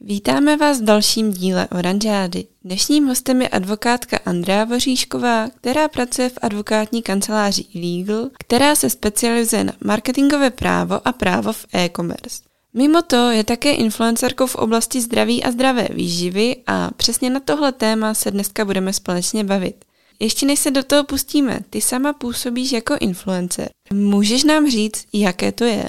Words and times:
Vítáme 0.00 0.56
vás 0.56 0.80
v 0.80 0.84
dalším 0.84 1.32
díle 1.32 1.68
Oranžády. 1.68 2.44
Dnešním 2.64 3.06
hostem 3.06 3.42
je 3.42 3.48
advokátka 3.48 4.18
Andrea 4.24 4.64
Voříšková, 4.64 5.48
která 5.48 5.88
pracuje 5.88 6.28
v 6.28 6.38
advokátní 6.42 7.02
kanceláři 7.02 7.64
Legal, 7.74 8.30
která 8.38 8.74
se 8.74 8.90
specializuje 8.90 9.64
na 9.64 9.72
marketingové 9.84 10.50
právo 10.50 11.08
a 11.08 11.12
právo 11.12 11.52
v 11.52 11.66
e-commerce. 11.72 12.42
Mimo 12.74 13.02
to 13.02 13.30
je 13.30 13.44
také 13.44 13.72
influencerkou 13.72 14.46
v 14.46 14.54
oblasti 14.54 15.00
zdraví 15.00 15.44
a 15.44 15.50
zdravé 15.50 15.88
výživy 15.92 16.56
a 16.66 16.90
přesně 16.96 17.30
na 17.30 17.40
tohle 17.40 17.72
téma 17.72 18.14
se 18.14 18.30
dneska 18.30 18.64
budeme 18.64 18.92
společně 18.92 19.44
bavit. 19.44 19.84
Ještě 20.20 20.46
než 20.46 20.58
se 20.58 20.70
do 20.70 20.82
toho 20.82 21.04
pustíme, 21.04 21.60
ty 21.70 21.80
sama 21.80 22.12
působíš 22.12 22.72
jako 22.72 22.94
influencer. 23.00 23.68
Můžeš 23.92 24.44
nám 24.44 24.70
říct, 24.70 25.06
jaké 25.12 25.52
to 25.52 25.64
je? 25.64 25.88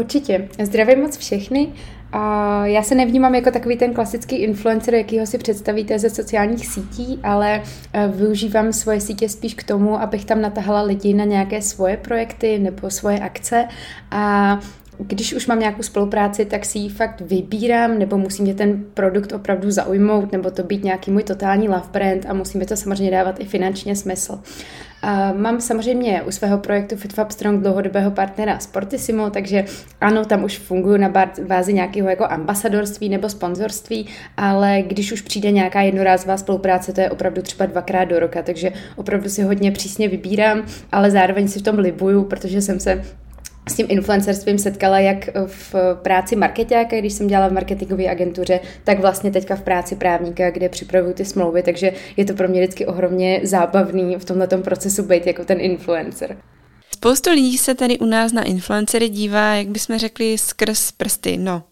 Určitě. 0.00 0.48
Zdravím 0.62 1.00
moc 1.00 1.16
všechny. 1.16 1.72
A 2.12 2.66
já 2.66 2.82
se 2.82 2.94
nevnímám 2.94 3.34
jako 3.34 3.50
takový 3.50 3.76
ten 3.76 3.94
klasický 3.94 4.36
influencer, 4.36 4.94
jakýho 4.94 5.26
si 5.26 5.38
představíte 5.38 5.98
ze 5.98 6.10
sociálních 6.10 6.66
sítí, 6.66 7.20
ale 7.22 7.62
e, 7.92 8.08
využívám 8.08 8.72
svoje 8.72 9.00
sítě 9.00 9.28
spíš 9.28 9.54
k 9.54 9.62
tomu, 9.62 10.00
abych 10.00 10.24
tam 10.24 10.40
natahala 10.40 10.82
lidi 10.82 11.14
na 11.14 11.24
nějaké 11.24 11.62
svoje 11.62 11.96
projekty 11.96 12.58
nebo 12.58 12.90
svoje 12.90 13.20
akce 13.20 13.68
a 14.10 14.58
když 14.98 15.34
už 15.34 15.46
mám 15.46 15.58
nějakou 15.58 15.82
spolupráci, 15.82 16.44
tak 16.44 16.64
si 16.64 16.78
ji 16.78 16.88
fakt 16.88 17.20
vybírám, 17.20 17.98
nebo 17.98 18.18
musí 18.18 18.42
mě 18.42 18.54
ten 18.54 18.84
produkt 18.94 19.32
opravdu 19.32 19.70
zaujmout, 19.70 20.32
nebo 20.32 20.50
to 20.50 20.62
být 20.62 20.84
nějaký 20.84 21.10
můj 21.10 21.22
totální 21.22 21.68
love 21.68 21.88
brand 21.92 22.26
a 22.28 22.34
musí 22.34 22.58
mi 22.58 22.66
to 22.66 22.76
samozřejmě 22.76 23.10
dávat 23.10 23.40
i 23.40 23.44
finančně 23.44 23.96
smysl. 23.96 24.38
A 25.02 25.32
mám 25.32 25.60
samozřejmě 25.60 26.22
u 26.22 26.30
svého 26.30 26.58
projektu 26.58 26.96
FitFab 26.96 27.30
Strong 27.30 27.62
dlouhodobého 27.62 28.10
partnera 28.10 28.58
Sportissimo, 28.58 29.30
takže 29.30 29.64
ano, 30.00 30.24
tam 30.24 30.44
už 30.44 30.58
funguji 30.58 30.98
na 30.98 31.12
bázi 31.46 31.72
nějakého 31.72 32.08
jako 32.08 32.24
ambasadorství 32.24 33.08
nebo 33.08 33.28
sponzorství, 33.28 34.06
ale 34.36 34.82
když 34.86 35.12
už 35.12 35.20
přijde 35.20 35.50
nějaká 35.50 35.80
jednorázová 35.80 36.36
spolupráce, 36.36 36.92
to 36.92 37.00
je 37.00 37.10
opravdu 37.10 37.42
třeba 37.42 37.66
dvakrát 37.66 38.04
do 38.04 38.18
roka, 38.18 38.42
takže 38.42 38.72
opravdu 38.96 39.28
si 39.28 39.42
hodně 39.42 39.72
přísně 39.72 40.08
vybírám, 40.08 40.62
ale 40.92 41.10
zároveň 41.10 41.48
si 41.48 41.58
v 41.58 41.62
tom 41.62 41.78
libuju, 41.78 42.24
protože 42.24 42.62
jsem 42.62 42.80
se 42.80 43.04
s 43.68 43.74
tím 43.74 43.86
influencerstvím 43.88 44.58
setkala 44.58 44.98
jak 44.98 45.28
v 45.46 45.74
práci 46.02 46.36
marketáka, 46.36 46.98
když 46.98 47.12
jsem 47.12 47.26
dělala 47.26 47.48
v 47.48 47.52
marketingové 47.52 48.10
agentuře, 48.10 48.60
tak 48.84 49.00
vlastně 49.00 49.30
teďka 49.30 49.56
v 49.56 49.62
práci 49.62 49.96
právníka, 49.96 50.50
kde 50.50 50.68
připravuju 50.68 51.14
ty 51.14 51.24
smlouvy, 51.24 51.62
takže 51.62 51.92
je 52.16 52.24
to 52.24 52.34
pro 52.34 52.48
mě 52.48 52.60
vždycky 52.60 52.86
ohromně 52.86 53.40
zábavný 53.42 54.16
v 54.16 54.24
tomhle 54.24 54.46
procesu 54.46 55.02
být 55.02 55.26
jako 55.26 55.44
ten 55.44 55.60
influencer. 55.60 56.36
Spoustu 56.94 57.30
lidí 57.30 57.58
se 57.58 57.74
tady 57.74 57.98
u 57.98 58.06
nás 58.06 58.32
na 58.32 58.42
influencery 58.42 59.08
dívá, 59.08 59.54
jak 59.54 59.68
bychom 59.68 59.98
řekli, 59.98 60.38
skrz 60.38 60.92
prsty. 60.92 61.36
No, 61.36 61.62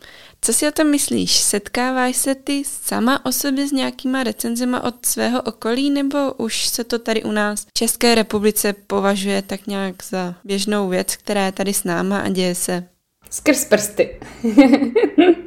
co 0.43 0.53
si 0.53 0.69
o 0.69 0.71
tom 0.71 0.91
myslíš? 0.91 1.41
Setkáváš 1.41 2.17
se 2.17 2.35
ty 2.35 2.63
sama 2.67 3.27
o 3.27 3.33
sobě 3.33 3.69
s 3.69 3.73
nějakýma 3.73 4.23
recenzema 4.23 4.85
od 4.85 5.07
svého 5.07 5.43
okolí, 5.43 5.91
nebo 5.91 6.33
už 6.33 6.67
se 6.67 6.85
to 6.85 6.99
tady 6.99 7.23
u 7.23 7.33
nás 7.33 7.65
v 7.65 7.73
České 7.73 8.15
republice 8.15 8.73
považuje 8.73 9.43
tak 9.43 9.67
nějak 9.67 9.95
za 10.05 10.35
běžnou 10.45 10.89
věc, 10.89 11.17
která 11.17 11.47
je 11.47 11.53
tady 11.53 11.73
s 11.73 11.85
náma 11.85 12.19
a 12.19 12.29
děje 12.29 12.55
se? 12.55 12.85
Skrz 13.31 13.65
prsty. 13.65 14.21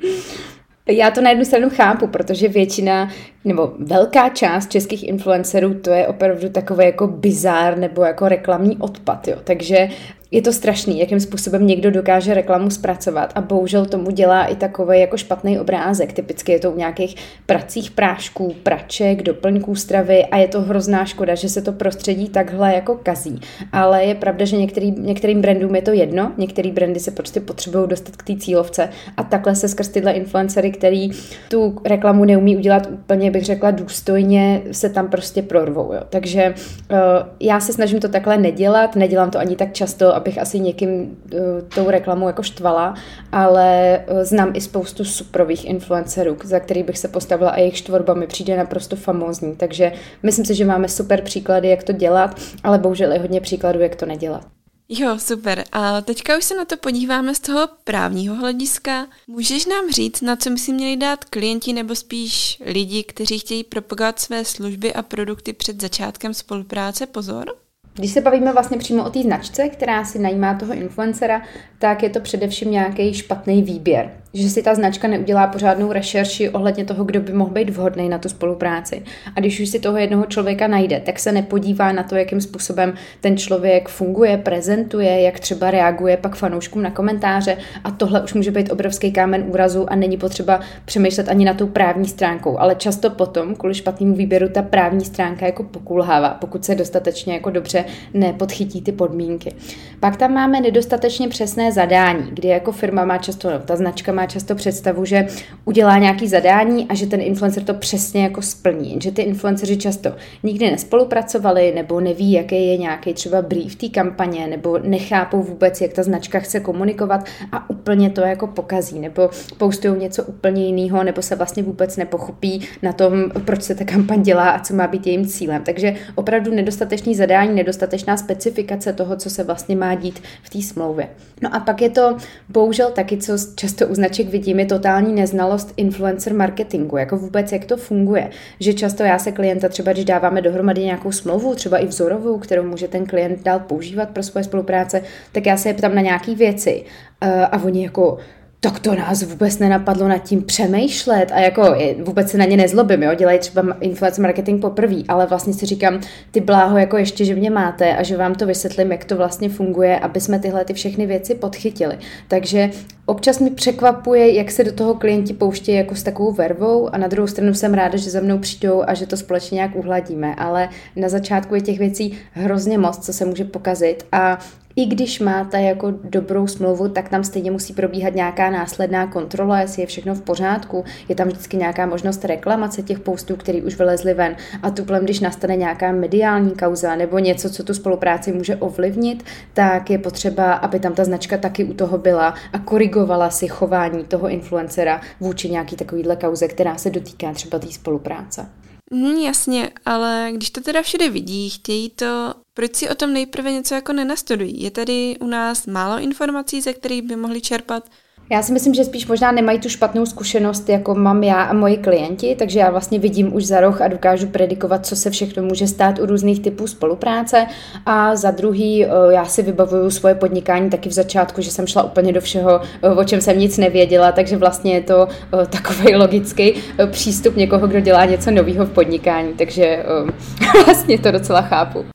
Já 0.87 1.11
to 1.11 1.21
na 1.21 1.29
jednu 1.29 1.45
stranu 1.45 1.69
chápu, 1.69 2.07
protože 2.07 2.47
většina 2.47 3.11
nebo 3.45 3.73
velká 3.79 4.29
část 4.29 4.71
českých 4.71 5.07
influencerů 5.07 5.73
to 5.73 5.89
je 5.89 6.07
opravdu 6.07 6.49
takový 6.49 6.85
jako 6.85 7.07
bizár 7.07 7.77
nebo 7.77 8.03
jako 8.03 8.27
reklamní 8.27 8.77
odpad, 8.77 9.27
jo. 9.27 9.37
Takže 9.43 9.89
je 10.33 10.41
to 10.41 10.53
strašný, 10.53 10.99
jakým 10.99 11.19
způsobem 11.19 11.67
někdo 11.67 11.91
dokáže 11.91 12.33
reklamu 12.33 12.69
zpracovat 12.69 13.31
a 13.35 13.41
bohužel 13.41 13.85
tomu 13.85 14.11
dělá 14.11 14.45
i 14.45 14.55
takový 14.55 14.99
jako 14.99 15.17
špatný 15.17 15.59
obrázek. 15.59 16.13
Typicky 16.13 16.51
je 16.51 16.59
to 16.59 16.71
u 16.71 16.77
nějakých 16.77 17.15
pracích 17.45 17.91
prášků, 17.91 18.55
praček, 18.63 19.23
doplňků 19.23 19.75
stravy 19.75 20.25
a 20.25 20.37
je 20.37 20.47
to 20.47 20.61
hrozná 20.61 21.05
škoda, 21.05 21.35
že 21.35 21.49
se 21.49 21.61
to 21.61 21.71
prostředí 21.71 22.29
takhle 22.29 22.73
jako 22.73 22.99
kazí. 23.03 23.39
Ale 23.71 24.03
je 24.03 24.15
pravda, 24.15 24.45
že 24.45 24.57
některý, 24.57 24.91
některým 24.91 25.41
brandům 25.41 25.75
je 25.75 25.81
to 25.81 25.91
jedno, 25.91 26.31
některý 26.37 26.71
brandy 26.71 26.99
se 26.99 27.11
prostě 27.11 27.39
potřebují 27.39 27.87
dostat 27.87 28.15
k 28.15 28.23
té 28.23 28.35
cílovce 28.35 28.89
a 29.17 29.23
takhle 29.23 29.55
se 29.55 29.67
skrz 29.67 29.87
tyhle 29.87 30.11
influencery, 30.11 30.71
který 30.71 31.09
tu 31.49 31.75
reklamu 31.85 32.25
neumí 32.25 32.57
udělat 32.57 32.87
úplně, 32.91 33.31
bych 33.31 33.45
řekla, 33.45 33.71
důstojně, 33.71 34.61
se 34.71 34.89
tam 34.89 35.07
prostě 35.07 35.41
prorvou. 35.41 35.93
Jo. 35.93 36.01
Takže 36.09 36.53
uh, 36.91 36.97
já 37.39 37.59
se 37.59 37.73
snažím 37.73 37.99
to 37.99 38.09
takhle 38.09 38.37
nedělat, 38.37 38.95
nedělám 38.95 39.31
to 39.31 39.39
ani 39.39 39.55
tak 39.55 39.73
často, 39.73 40.15
abych 40.23 40.37
asi 40.37 40.59
někým 40.59 40.89
uh, 40.99 41.39
tou 41.75 41.89
reklamou 41.89 42.27
jako 42.27 42.43
štvala, 42.43 42.95
ale 43.31 43.99
uh, 44.11 44.23
znám 44.23 44.51
i 44.53 44.61
spoustu 44.61 45.05
suprových 45.05 45.65
influencerů, 45.65 46.37
za 46.43 46.59
který 46.59 46.83
bych 46.83 46.97
se 46.97 47.07
postavila 47.07 47.51
a 47.51 47.59
jejich 47.59 47.77
štvorba 47.77 48.13
mi 48.13 48.27
přijde 48.27 48.57
naprosto 48.57 48.95
famózní. 48.95 49.55
Takže 49.55 49.91
myslím 50.23 50.45
si, 50.45 50.55
že 50.55 50.65
máme 50.65 50.87
super 50.87 51.21
příklady, 51.21 51.69
jak 51.69 51.83
to 51.83 51.93
dělat, 51.93 52.39
ale 52.63 52.79
bohužel 52.79 53.11
je 53.11 53.19
hodně 53.19 53.41
příkladů, 53.41 53.79
jak 53.79 53.95
to 53.95 54.05
nedělat. 54.05 54.47
Jo, 54.89 55.19
super. 55.19 55.63
A 55.71 56.01
teďka 56.01 56.37
už 56.37 56.43
se 56.43 56.55
na 56.55 56.65
to 56.65 56.77
podíváme 56.77 57.35
z 57.35 57.39
toho 57.39 57.67
právního 57.83 58.35
hlediska. 58.35 59.07
Můžeš 59.27 59.65
nám 59.65 59.91
říct, 59.91 60.21
na 60.21 60.35
co 60.35 60.49
by 60.49 60.57
si 60.57 60.73
měli 60.73 60.97
dát 60.97 61.25
klienti 61.25 61.73
nebo 61.73 61.95
spíš 61.95 62.61
lidi, 62.65 63.03
kteří 63.03 63.39
chtějí 63.39 63.63
propagovat 63.63 64.19
své 64.19 64.45
služby 64.45 64.93
a 64.93 65.01
produkty 65.01 65.53
před 65.53 65.81
začátkem 65.81 66.33
spolupráce 66.33 67.07
pozor? 67.07 67.62
Když 67.93 68.11
se 68.11 68.21
bavíme 68.21 68.53
vlastně 68.53 68.77
přímo 68.77 69.05
o 69.05 69.09
té 69.09 69.21
značce, 69.21 69.69
která 69.69 70.05
si 70.05 70.19
najímá 70.19 70.53
toho 70.53 70.73
influencera, 70.73 71.41
tak 71.79 72.03
je 72.03 72.09
to 72.09 72.19
především 72.19 72.71
nějaký 72.71 73.13
špatný 73.13 73.63
výběr 73.63 74.22
že 74.33 74.49
si 74.49 74.63
ta 74.63 74.75
značka 74.75 75.07
neudělá 75.07 75.47
pořádnou 75.47 75.91
rešerši 75.91 76.49
ohledně 76.49 76.85
toho, 76.85 77.03
kdo 77.03 77.19
by 77.19 77.33
mohl 77.33 77.51
být 77.51 77.69
vhodný 77.69 78.09
na 78.09 78.17
tu 78.17 78.29
spolupráci. 78.29 79.03
A 79.35 79.39
když 79.39 79.59
už 79.59 79.69
si 79.69 79.79
toho 79.79 79.97
jednoho 79.97 80.25
člověka 80.25 80.67
najde, 80.67 80.99
tak 80.99 81.19
se 81.19 81.31
nepodívá 81.31 81.91
na 81.91 82.03
to, 82.03 82.15
jakým 82.15 82.41
způsobem 82.41 82.93
ten 83.21 83.37
člověk 83.37 83.89
funguje, 83.89 84.37
prezentuje, 84.37 85.21
jak 85.21 85.39
třeba 85.39 85.71
reaguje 85.71 86.17
pak 86.17 86.35
fanouškům 86.35 86.81
na 86.81 86.91
komentáře. 86.91 87.57
A 87.83 87.91
tohle 87.91 88.21
už 88.21 88.33
může 88.33 88.51
být 88.51 88.71
obrovský 88.71 89.11
kámen 89.11 89.45
úrazu 89.47 89.91
a 89.91 89.95
není 89.95 90.17
potřeba 90.17 90.59
přemýšlet 90.85 91.29
ani 91.29 91.45
na 91.45 91.53
tou 91.53 91.67
právní 91.67 92.07
stránkou. 92.07 92.59
Ale 92.59 92.75
často 92.75 93.09
potom, 93.09 93.55
kvůli 93.55 93.75
špatnému 93.75 94.15
výběru, 94.15 94.49
ta 94.49 94.61
právní 94.61 95.05
stránka 95.05 95.45
jako 95.45 95.63
pokulhává, 95.63 96.29
pokud 96.29 96.65
se 96.65 96.75
dostatečně 96.75 97.33
jako 97.33 97.49
dobře 97.49 97.85
nepodchytí 98.13 98.81
ty 98.81 98.91
podmínky. 98.91 99.55
Pak 99.99 100.17
tam 100.17 100.33
máme 100.33 100.61
nedostatečně 100.61 101.27
přesné 101.27 101.71
zadání, 101.71 102.31
kdy 102.31 102.47
jako 102.47 102.71
firma 102.71 103.05
má 103.05 103.17
často, 103.17 103.51
no, 103.51 103.59
ta 103.59 103.75
značka 103.75 104.13
má 104.13 104.22
má 104.23 104.27
často 104.27 104.55
představu, 104.55 105.05
že 105.05 105.27
udělá 105.65 105.97
nějaký 105.97 106.27
zadání 106.27 106.87
a 106.89 106.93
že 106.93 107.07
ten 107.07 107.21
influencer 107.21 107.63
to 107.63 107.73
přesně 107.73 108.23
jako 108.23 108.41
splní. 108.41 108.99
Že 109.01 109.11
ty 109.11 109.21
influenceři 109.21 109.77
často 109.77 110.11
nikdy 110.43 110.71
nespolupracovali 110.71 111.71
nebo 111.75 111.99
neví, 111.99 112.31
jaký 112.31 112.67
je 112.67 112.77
nějaký 112.77 113.13
třeba 113.13 113.41
brief 113.41 113.75
té 113.75 113.89
kampaně 113.89 114.47
nebo 114.47 114.79
nechápou 114.79 115.41
vůbec, 115.43 115.81
jak 115.81 115.93
ta 115.93 116.03
značka 116.03 116.39
chce 116.39 116.59
komunikovat 116.59 117.25
a 117.51 117.69
úplně 117.69 118.09
to 118.09 118.21
jako 118.21 118.47
pokazí 118.47 118.99
nebo 118.99 119.29
postují 119.57 119.99
něco 119.99 120.23
úplně 120.23 120.65
jiného 120.65 121.03
nebo 121.03 121.21
se 121.21 121.35
vlastně 121.35 121.63
vůbec 121.63 121.97
nepochopí 121.97 122.61
na 122.81 122.93
tom, 122.93 123.31
proč 123.45 123.61
se 123.63 123.75
ta 123.75 123.85
kampaň 123.85 124.21
dělá 124.21 124.49
a 124.49 124.59
co 124.59 124.75
má 124.75 124.87
být 124.87 125.07
jejím 125.07 125.27
cílem. 125.27 125.61
Takže 125.63 125.95
opravdu 126.15 126.55
nedostatečný 126.55 127.15
zadání, 127.15 127.55
nedostatečná 127.55 128.17
specifikace 128.17 128.93
toho, 128.93 129.15
co 129.15 129.29
se 129.29 129.43
vlastně 129.43 129.75
má 129.75 129.95
dít 129.95 130.19
v 130.43 130.49
té 130.49 130.61
smlouvě. 130.61 131.09
No 131.41 131.55
a 131.55 131.59
pak 131.59 131.81
je 131.81 131.89
to 131.89 132.17
bohužel 132.49 132.91
taky, 132.91 133.17
co 133.17 133.33
často 133.55 133.87
uznačí 133.87 134.12
značek 134.13 134.31
vidím, 134.31 134.59
je 134.59 134.65
totální 134.65 135.13
neznalost 135.13 135.73
influencer 135.77 136.33
marketingu, 136.33 136.97
jako 136.97 137.17
vůbec 137.17 137.51
jak 137.51 137.65
to 137.65 137.77
funguje. 137.77 138.29
Že 138.59 138.73
často 138.73 139.03
já 139.03 139.19
se 139.19 139.31
klienta 139.31 139.69
třeba, 139.69 139.93
když 139.93 140.05
dáváme 140.05 140.41
dohromady 140.41 140.83
nějakou 140.83 141.11
smlouvu, 141.11 141.55
třeba 141.55 141.77
i 141.77 141.87
vzorovou, 141.87 142.37
kterou 142.37 142.63
může 142.63 142.87
ten 142.87 143.05
klient 143.05 143.43
dál 143.43 143.59
používat 143.59 144.09
pro 144.09 144.23
svoje 144.23 144.43
spolupráce, 144.43 145.01
tak 145.31 145.45
já 145.45 145.57
se 145.57 145.69
je 145.69 145.73
ptám 145.73 145.95
na 145.95 146.01
nějaké 146.01 146.35
věci. 146.35 146.83
Uh, 147.25 147.29
a 147.51 147.63
oni 147.63 147.83
jako, 147.83 148.17
tak 148.63 148.79
to 148.79 148.95
nás 148.95 149.23
vůbec 149.23 149.59
nenapadlo 149.59 150.07
nad 150.07 150.17
tím 150.17 150.43
přemýšlet 150.43 151.31
a 151.31 151.39
jako 151.39 151.75
vůbec 152.03 152.29
se 152.31 152.37
na 152.37 152.45
ně 152.45 152.57
nezlobím, 152.57 153.03
jo, 153.03 153.13
dělají 153.13 153.39
třeba 153.39 153.77
influencer 153.81 154.21
marketing 154.21 154.61
poprvé, 154.61 154.95
ale 155.07 155.25
vlastně 155.25 155.53
si 155.53 155.65
říkám, 155.65 156.01
ty 156.31 156.41
bláho 156.41 156.77
jako 156.77 156.97
ještě, 156.97 157.25
že 157.25 157.35
mě 157.35 157.49
máte 157.49 157.95
a 157.95 158.03
že 158.03 158.17
vám 158.17 158.35
to 158.35 158.45
vysvětlím, 158.45 158.91
jak 158.91 159.05
to 159.05 159.15
vlastně 159.15 159.49
funguje, 159.49 159.99
aby 159.99 160.21
jsme 160.21 160.39
tyhle 160.39 160.65
ty 160.65 160.73
všechny 160.73 161.05
věci 161.05 161.35
podchytili. 161.35 161.97
Takže 162.27 162.69
občas 163.05 163.39
mi 163.39 163.49
překvapuje, 163.49 164.33
jak 164.33 164.51
se 164.51 164.63
do 164.63 164.71
toho 164.71 164.93
klienti 164.93 165.33
pouštějí 165.33 165.77
jako 165.77 165.95
s 165.95 166.03
takovou 166.03 166.31
vervou 166.31 166.95
a 166.95 166.97
na 166.97 167.07
druhou 167.07 167.27
stranu 167.27 167.53
jsem 167.53 167.73
ráda, 167.73 167.97
že 167.97 168.09
za 168.09 168.19
mnou 168.19 168.37
přijdou 168.37 168.83
a 168.87 168.93
že 168.93 169.07
to 169.07 169.17
společně 169.17 169.55
nějak 169.55 169.75
uhladíme, 169.75 170.35
ale 170.35 170.69
na 170.95 171.09
začátku 171.09 171.55
je 171.55 171.61
těch 171.61 171.79
věcí 171.79 172.17
hrozně 172.31 172.77
moc, 172.77 173.05
co 173.05 173.13
se 173.13 173.25
může 173.25 173.43
pokazit 173.43 174.05
a 174.11 174.39
i 174.75 174.85
když 174.85 175.19
máte 175.19 175.61
jako 175.61 175.93
dobrou 176.03 176.47
smlouvu, 176.47 176.89
tak 176.89 177.09
tam 177.09 177.23
stejně 177.23 177.51
musí 177.51 177.73
probíhat 177.73 178.15
nějaká 178.15 178.49
následná 178.49 179.07
kontrola, 179.07 179.59
jestli 179.59 179.81
je 179.81 179.87
všechno 179.87 180.15
v 180.15 180.21
pořádku. 180.21 180.83
Je 181.09 181.15
tam 181.15 181.27
vždycky 181.27 181.57
nějaká 181.57 181.85
možnost 181.85 182.25
reklamace 182.25 182.81
těch 182.81 182.99
postů, 182.99 183.35
které 183.35 183.61
už 183.61 183.77
vylezly 183.77 184.13
ven. 184.13 184.35
A 184.63 184.69
tuplem, 184.69 185.03
když 185.03 185.19
nastane 185.19 185.55
nějaká 185.55 185.91
mediální 185.91 186.51
kauza 186.51 186.95
nebo 186.95 187.19
něco, 187.19 187.49
co 187.49 187.63
tu 187.63 187.73
spolupráci 187.73 188.31
může 188.31 188.55
ovlivnit, 188.55 189.23
tak 189.53 189.89
je 189.89 189.97
potřeba, 189.97 190.53
aby 190.53 190.79
tam 190.79 190.93
ta 190.93 191.03
značka 191.03 191.37
taky 191.37 191.63
u 191.63 191.73
toho 191.73 191.97
byla 191.97 192.33
a 192.53 192.59
korigovala 192.59 193.29
si 193.29 193.47
chování 193.47 194.03
toho 194.03 194.29
influencera 194.29 195.01
vůči 195.19 195.49
nějaký 195.49 195.75
takovýhle 195.75 196.15
kauze, 196.15 196.47
která 196.47 196.77
se 196.77 196.89
dotýká 196.89 197.33
třeba 197.33 197.59
té 197.59 197.67
spolupráce. 197.67 198.45
Hmm, 198.91 199.15
jasně, 199.15 199.71
ale 199.85 200.31
když 200.35 200.49
to 200.49 200.61
teda 200.61 200.81
všude 200.81 201.09
vidí, 201.09 201.49
chtějí 201.49 201.89
to, 201.89 202.33
proč 202.53 202.75
si 202.75 202.89
o 202.89 202.95
tom 202.95 203.13
nejprve 203.13 203.51
něco 203.51 203.75
jako 203.75 203.93
nenastudují? 203.93 204.63
Je 204.63 204.71
tady 204.71 205.17
u 205.19 205.27
nás 205.27 205.65
málo 205.65 205.99
informací, 205.99 206.61
ze 206.61 206.73
kterých 206.73 207.01
by 207.01 207.15
mohli 207.15 207.41
čerpat? 207.41 207.89
Já 208.33 208.41
si 208.43 208.53
myslím, 208.53 208.73
že 208.73 208.83
spíš 208.83 209.07
možná 209.07 209.31
nemají 209.31 209.59
tu 209.59 209.69
špatnou 209.69 210.05
zkušenost, 210.05 210.69
jako 210.69 210.95
mám 210.95 211.23
já 211.23 211.41
a 211.43 211.53
moji 211.53 211.77
klienti, 211.77 212.35
takže 212.39 212.59
já 212.59 212.69
vlastně 212.69 212.99
vidím 212.99 213.35
už 213.35 213.45
za 213.45 213.59
roh 213.61 213.81
a 213.81 213.87
dokážu 213.87 214.27
predikovat, 214.27 214.85
co 214.85 214.95
se 214.95 215.09
všechno 215.09 215.43
může 215.43 215.67
stát 215.67 215.99
u 215.99 216.05
různých 216.05 216.39
typů 216.39 216.67
spolupráce. 216.67 217.45
A 217.85 218.15
za 218.15 218.31
druhý, 218.31 218.85
eh, 218.85 218.89
já 219.09 219.25
si 219.25 219.41
vybavuju 219.41 219.89
svoje 219.89 220.15
podnikání 220.15 220.69
taky 220.69 220.89
v 220.89 220.91
začátku, 220.91 221.41
že 221.41 221.51
jsem 221.51 221.67
šla 221.67 221.83
úplně 221.83 222.13
do 222.13 222.21
všeho, 222.21 222.61
eh, 222.83 222.89
o 222.89 223.03
čem 223.03 223.21
jsem 223.21 223.39
nic 223.39 223.57
nevěděla, 223.57 224.11
takže 224.11 224.37
vlastně 224.37 224.73
je 224.73 224.81
to 224.81 225.07
eh, 225.07 225.45
takový 225.45 225.95
logický 225.95 226.53
přístup 226.91 227.35
někoho, 227.35 227.67
kdo 227.67 227.79
dělá 227.79 228.05
něco 228.05 228.31
nového 228.31 228.65
v 228.65 228.71
podnikání, 228.71 229.33
takže 229.33 229.85
vlastně 230.65 230.99
to 230.99 231.11
docela 231.11 231.41
chápu. 231.41 231.92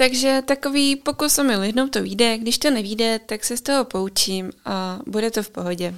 Takže 0.00 0.42
takový 0.44 0.96
pokus 0.96 1.38
o 1.38 1.44
mil, 1.44 1.62
jednou 1.62 1.88
to 1.88 2.02
vyjde, 2.02 2.38
když 2.38 2.58
to 2.58 2.70
nevíde, 2.70 3.18
tak 3.26 3.44
se 3.44 3.56
z 3.56 3.60
toho 3.60 3.84
poučím 3.84 4.50
a 4.64 4.98
bude 5.06 5.30
to 5.30 5.42
v 5.42 5.50
pohodě. 5.50 5.94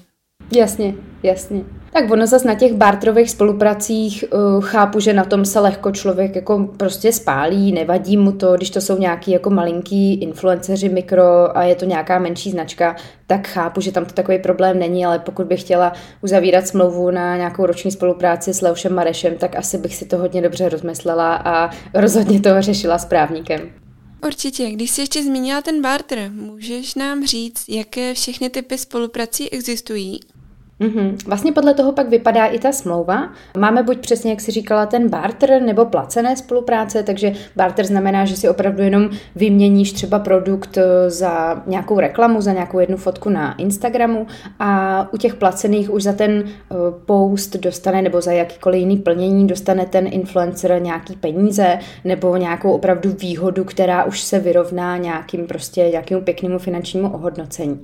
Jasně, 0.53 0.95
jasně. 1.23 1.65
Tak 1.93 2.11
ono 2.11 2.27
zase 2.27 2.49
na 2.49 2.55
těch 2.55 2.73
bartrových 2.75 3.31
spolupracích 3.31 4.25
uh, 4.33 4.65
chápu, 4.65 5.01
že 5.01 5.13
na 5.13 5.25
tom 5.25 5.45
se 5.45 5.61
lehko 5.61 5.91
člověk 5.91 6.37
jako 6.37 6.69
prostě 6.77 7.13
spálí, 7.13 7.73
nevadí 7.73 8.17
mu 8.17 8.33
to, 8.33 8.57
když 8.57 8.71
to 8.71 8.81
jsou 8.81 8.99
nějaký 8.99 9.31
jako 9.31 9.51
malinký 9.51 10.15
influenceři 10.15 10.89
mikro 10.89 11.57
a 11.59 11.63
je 11.63 11.75
to 11.75 11.85
nějaká 11.85 12.19
menší 12.19 12.51
značka, 12.51 12.97
tak 13.27 13.49
chápu, 13.49 13.81
že 13.81 13.93
tam 13.93 14.05
to 14.05 14.13
takový 14.13 14.39
problém 14.39 14.79
není, 14.79 15.07
ale 15.07 15.19
pokud 15.19 15.47
bych 15.47 15.61
chtěla 15.61 15.93
uzavírat 16.23 16.67
smlouvu 16.67 17.11
na 17.11 17.37
nějakou 17.37 17.67
roční 17.67 17.91
spolupráci 17.91 18.55
s 18.55 18.61
Leušem 18.61 18.95
Marešem, 18.95 19.35
tak 19.37 19.57
asi 19.57 19.79
bych 19.79 19.97
si 19.97 20.07
to 20.07 20.19
hodně 20.19 20.43
dobře 20.43 20.69
rozmyslela 20.69 21.35
a 21.35 21.71
rozhodně 21.95 22.41
to 22.41 22.63
řešila 22.63 22.99
s 22.99 23.05
právníkem. 23.05 23.61
Určitě, 24.27 24.71
když 24.71 24.91
jsi 24.91 25.01
ještě 25.01 25.23
zmínila 25.23 25.63
ten 25.63 25.83
barter, 25.83 26.31
můžeš 26.31 26.95
nám 26.95 27.27
říct, 27.27 27.65
jaké 27.69 28.15
všechny 28.15 28.51
typy 28.51 28.79
spoluprací 28.79 29.51
existují 29.51 30.21
Mm-hmm. 30.81 31.17
Vlastně 31.27 31.53
podle 31.53 31.75
toho 31.75 31.93
pak 31.93 32.09
vypadá 32.09 32.47
i 32.47 32.59
ta 32.59 32.73
smlouva. 32.73 33.29
Máme 33.59 33.83
buď 33.83 33.99
přesně, 33.99 34.31
jak 34.31 34.41
si 34.41 34.51
říkala, 34.51 34.87
ten 34.87 35.09
barter 35.09 35.63
nebo 35.63 35.87
placené 35.87 36.37
spolupráce, 36.37 37.03
takže 37.03 37.33
barter 37.57 37.87
znamená, 37.87 38.25
že 38.25 38.37
si 38.37 38.49
opravdu 38.49 38.83
jenom 38.83 39.11
vyměníš 39.37 39.93
třeba 39.93 40.19
produkt 40.19 40.79
eh, 40.79 41.11
za 41.11 41.63
nějakou 41.67 42.01
reklamu, 42.01 42.41
za 42.41 42.53
nějakou 42.53 42.79
jednu 42.79 42.97
fotku 42.97 43.29
na 43.29 43.55
Instagramu 43.55 44.27
a 44.59 45.09
u 45.13 45.17
těch 45.17 45.35
placených 45.35 45.91
už 45.91 46.03
za 46.03 46.13
ten 46.13 46.45
eh, 46.45 46.75
post 47.07 47.57
dostane 47.57 48.03
nebo 48.03 48.21
za 48.21 48.33
jakýkoliv 48.33 48.81
jiný 48.81 48.97
plnění 48.97 49.47
dostane 49.47 49.87
ten 49.87 50.07
influencer 50.11 50.83
nějaký 50.83 51.17
peníze 51.17 51.79
nebo 52.05 52.37
nějakou 52.37 52.73
opravdu 52.73 53.11
výhodu, 53.19 53.65
která 53.65 54.05
už 54.05 54.21
se 54.21 54.39
vyrovná 54.39 54.97
nějakým 54.97 55.47
prostě 55.47 55.81
nějakému 55.81 56.21
pěknému 56.21 56.59
finančnímu 56.59 57.13
ohodnocení. 57.13 57.81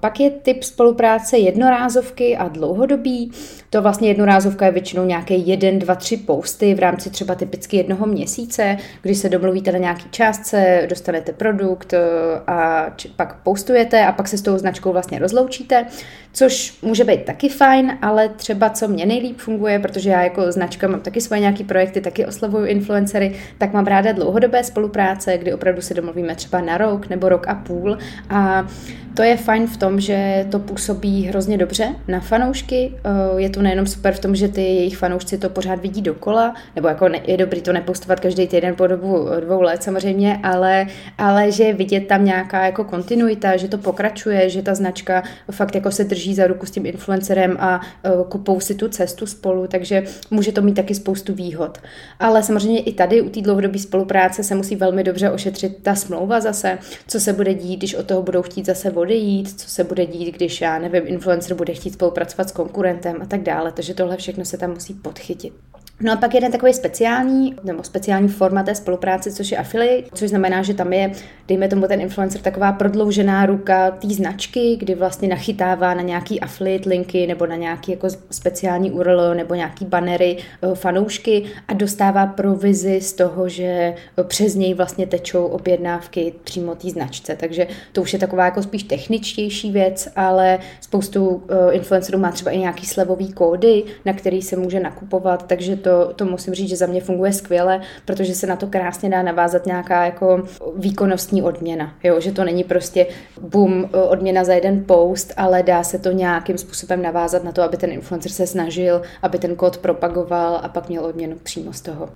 Pak 0.00 0.20
je 0.20 0.30
typ 0.30 0.62
spolupráce 0.62 1.38
jednorázovky 1.38 2.36
a 2.36 2.48
dlouhodobý. 2.48 3.30
To 3.72 3.82
vlastně 3.82 4.08
jednorázovka 4.08 4.66
je 4.66 4.72
většinou 4.72 5.04
nějaké 5.04 5.34
jeden, 5.34 5.78
dva, 5.78 5.94
tři 5.94 6.16
posty 6.16 6.74
v 6.74 6.78
rámci 6.78 7.10
třeba 7.10 7.34
typicky 7.34 7.76
jednoho 7.76 8.06
měsíce, 8.06 8.76
kdy 9.02 9.14
se 9.14 9.28
domluvíte 9.28 9.72
na 9.72 9.78
nějaký 9.78 10.04
částce, 10.10 10.86
dostanete 10.88 11.32
produkt 11.32 11.92
eh, 11.92 12.00
a 12.46 12.86
pak 13.16 13.36
postujete 13.42 14.06
a 14.06 14.12
pak 14.12 14.28
se 14.28 14.38
s 14.38 14.42
tou 14.42 14.58
značkou 14.58 14.92
vlastně 14.92 15.18
rozloučíte, 15.18 15.86
což 16.32 16.78
může 16.82 17.04
být 17.04 17.24
taky 17.24 17.48
fajn, 17.48 17.98
ale 18.02 18.28
třeba 18.28 18.70
co 18.70 18.88
mě 18.88 19.06
nejlíp 19.06 19.38
funguje, 19.38 19.78
protože 19.78 20.10
já 20.10 20.22
jako 20.22 20.52
značka 20.52 20.88
mám 20.88 21.00
taky 21.00 21.20
svoje 21.20 21.40
nějaké 21.40 21.64
projekty, 21.64 22.00
taky 22.00 22.26
oslavuju 22.26 22.66
influencery, 22.66 23.34
tak 23.58 23.72
mám 23.72 23.86
ráda 23.86 24.12
dlouhodobé 24.12 24.64
spolupráce, 24.64 25.38
kdy 25.38 25.54
opravdu 25.54 25.80
se 25.80 25.94
domluvíme 25.94 26.34
třeba 26.34 26.60
na 26.60 26.78
rok 26.78 27.08
nebo 27.08 27.28
rok 27.28 27.48
a 27.48 27.54
půl 27.54 27.98
a 28.30 28.66
to 29.14 29.22
je 29.22 29.36
fajn 29.36 29.66
v 29.66 29.76
tom, 29.76 30.00
že 30.00 30.46
to 30.50 30.58
působí 30.58 31.24
hrozně 31.24 31.58
dobře 31.58 31.94
na 32.08 32.20
fanoušky. 32.20 32.92
Eh, 33.04 33.40
je 33.40 33.50
to 33.50 33.61
nejenom 33.62 33.86
super 33.86 34.14
v 34.14 34.18
tom, 34.18 34.34
že 34.34 34.48
ty 34.48 34.60
jejich 34.60 34.96
fanoušci 34.96 35.38
to 35.38 35.48
pořád 35.48 35.80
vidí 35.80 36.02
dokola, 36.02 36.54
nebo 36.76 36.88
jako 36.88 37.08
je 37.26 37.36
dobrý 37.36 37.62
to 37.62 37.72
nepostovat 37.72 38.20
každý 38.20 38.46
týden 38.46 38.74
po 38.74 38.86
dobu 38.86 39.28
dvou 39.40 39.62
let 39.62 39.82
samozřejmě, 39.82 40.40
ale, 40.42 40.86
ale 41.18 41.52
že 41.52 41.72
vidět 41.72 42.00
tam 42.00 42.24
nějaká 42.24 42.64
jako 42.64 42.84
kontinuita, 42.84 43.56
že 43.56 43.68
to 43.68 43.78
pokračuje, 43.78 44.50
že 44.50 44.62
ta 44.62 44.74
značka 44.74 45.22
fakt 45.50 45.74
jako 45.74 45.90
se 45.90 46.04
drží 46.04 46.34
za 46.34 46.46
ruku 46.46 46.66
s 46.66 46.70
tím 46.70 46.86
influencerem 46.86 47.56
a 47.60 47.80
eh, 48.04 48.10
kupou 48.28 48.60
si 48.60 48.74
tu 48.74 48.88
cestu 48.88 49.26
spolu, 49.26 49.66
takže 49.66 50.02
může 50.30 50.52
to 50.52 50.62
mít 50.62 50.74
taky 50.74 50.94
spoustu 50.94 51.34
výhod. 51.34 51.78
Ale 52.18 52.42
samozřejmě 52.42 52.80
i 52.80 52.92
tady 52.92 53.22
u 53.22 53.28
té 53.28 53.40
dlouhodobé 53.40 53.78
spolupráce 53.78 54.42
se 54.42 54.54
musí 54.54 54.76
velmi 54.76 55.04
dobře 55.04 55.30
ošetřit 55.30 55.82
ta 55.82 55.94
smlouva 55.94 56.40
zase, 56.40 56.78
co 57.06 57.20
se 57.20 57.32
bude 57.32 57.54
dít, 57.54 57.76
když 57.76 57.94
od 57.94 58.06
toho 58.06 58.22
budou 58.22 58.42
chtít 58.42 58.66
zase 58.66 58.90
odejít, 58.90 59.60
co 59.60 59.68
se 59.68 59.84
bude 59.84 60.06
dít, 60.06 60.34
když, 60.34 60.60
já 60.60 60.78
nevím, 60.78 61.02
influencer 61.06 61.56
bude 61.56 61.74
chtít 61.74 61.92
spolupracovat 61.92 62.48
s 62.48 62.52
konkurentem 62.52 63.16
a 63.22 63.26
tak 63.26 63.42
dále. 63.42 63.51
Takže 63.74 63.94
tohle 63.94 64.16
všechno 64.16 64.44
se 64.44 64.58
tam 64.58 64.70
musí 64.70 64.94
podchytit. 64.94 65.54
No 66.02 66.12
a 66.12 66.16
pak 66.16 66.34
jeden 66.34 66.52
takový 66.52 66.74
speciální, 66.74 67.54
nebo 67.64 67.82
speciální 67.82 68.28
forma 68.28 68.62
té 68.62 68.74
spolupráce, 68.74 69.32
což 69.32 69.50
je 69.50 69.58
affiliate, 69.58 70.08
což 70.14 70.28
znamená, 70.28 70.62
že 70.62 70.74
tam 70.74 70.92
je, 70.92 71.12
dejme 71.48 71.68
tomu 71.68 71.88
ten 71.88 72.00
influencer, 72.00 72.40
taková 72.40 72.72
prodloužená 72.72 73.46
ruka 73.46 73.90
té 73.90 74.08
značky, 74.08 74.76
kdy 74.76 74.94
vlastně 74.94 75.28
nachytává 75.28 75.94
na 75.94 76.02
nějaký 76.02 76.40
affiliate 76.40 76.88
linky 76.88 77.26
nebo 77.26 77.46
na 77.46 77.56
nějaký 77.56 77.92
jako 77.92 78.08
speciální 78.30 78.90
URL 78.90 79.34
nebo 79.34 79.54
nějaký 79.54 79.84
banery 79.84 80.36
eh, 80.36 80.74
fanoušky 80.74 81.44
a 81.68 81.72
dostává 81.72 82.26
provizi 82.26 83.00
z 83.00 83.12
toho, 83.12 83.48
že 83.48 83.64
eh, 83.64 84.24
přes 84.24 84.54
něj 84.54 84.74
vlastně 84.74 85.06
tečou 85.06 85.46
objednávky 85.46 86.32
přímo 86.44 86.74
té 86.74 86.90
značce. 86.90 87.36
Takže 87.36 87.66
to 87.92 88.02
už 88.02 88.12
je 88.12 88.18
taková 88.18 88.44
jako 88.44 88.62
spíš 88.62 88.82
techničtější 88.82 89.70
věc, 89.70 90.08
ale 90.16 90.58
spoustu 90.80 91.42
eh, 91.48 91.72
influencerů 91.72 92.18
má 92.18 92.32
třeba 92.32 92.50
i 92.50 92.58
nějaký 92.58 92.86
slevový 92.86 93.32
kódy, 93.32 93.84
na 94.04 94.12
který 94.12 94.42
se 94.42 94.56
může 94.56 94.80
nakupovat, 94.80 95.46
takže 95.46 95.76
to 95.76 95.91
to, 95.92 96.12
to 96.14 96.24
musím 96.24 96.54
říct, 96.54 96.68
že 96.68 96.76
za 96.76 96.86
mě 96.86 97.00
funguje 97.00 97.32
skvěle, 97.32 97.80
protože 98.04 98.34
se 98.34 98.46
na 98.46 98.56
to 98.56 98.66
krásně 98.66 99.10
dá 99.10 99.22
navázat 99.22 99.66
nějaká 99.66 100.04
jako 100.04 100.42
výkonnostní 100.76 101.42
odměna. 101.42 101.94
Jo? 102.02 102.20
Že 102.20 102.32
to 102.32 102.44
není 102.44 102.64
prostě 102.64 103.06
bum, 103.40 103.90
odměna 104.08 104.44
za 104.44 104.54
jeden 104.54 104.84
post, 104.84 105.32
ale 105.36 105.62
dá 105.62 105.82
se 105.82 105.98
to 105.98 106.12
nějakým 106.12 106.58
způsobem 106.58 107.02
navázat 107.02 107.44
na 107.44 107.52
to, 107.52 107.62
aby 107.62 107.76
ten 107.76 107.92
influencer 107.92 108.32
se 108.32 108.46
snažil, 108.46 109.02
aby 109.22 109.38
ten 109.38 109.56
kód 109.56 109.76
propagoval 109.76 110.60
a 110.62 110.68
pak 110.68 110.88
měl 110.88 111.04
odměnu 111.04 111.36
přímo 111.42 111.72
z 111.72 111.80
toho. 111.80 112.08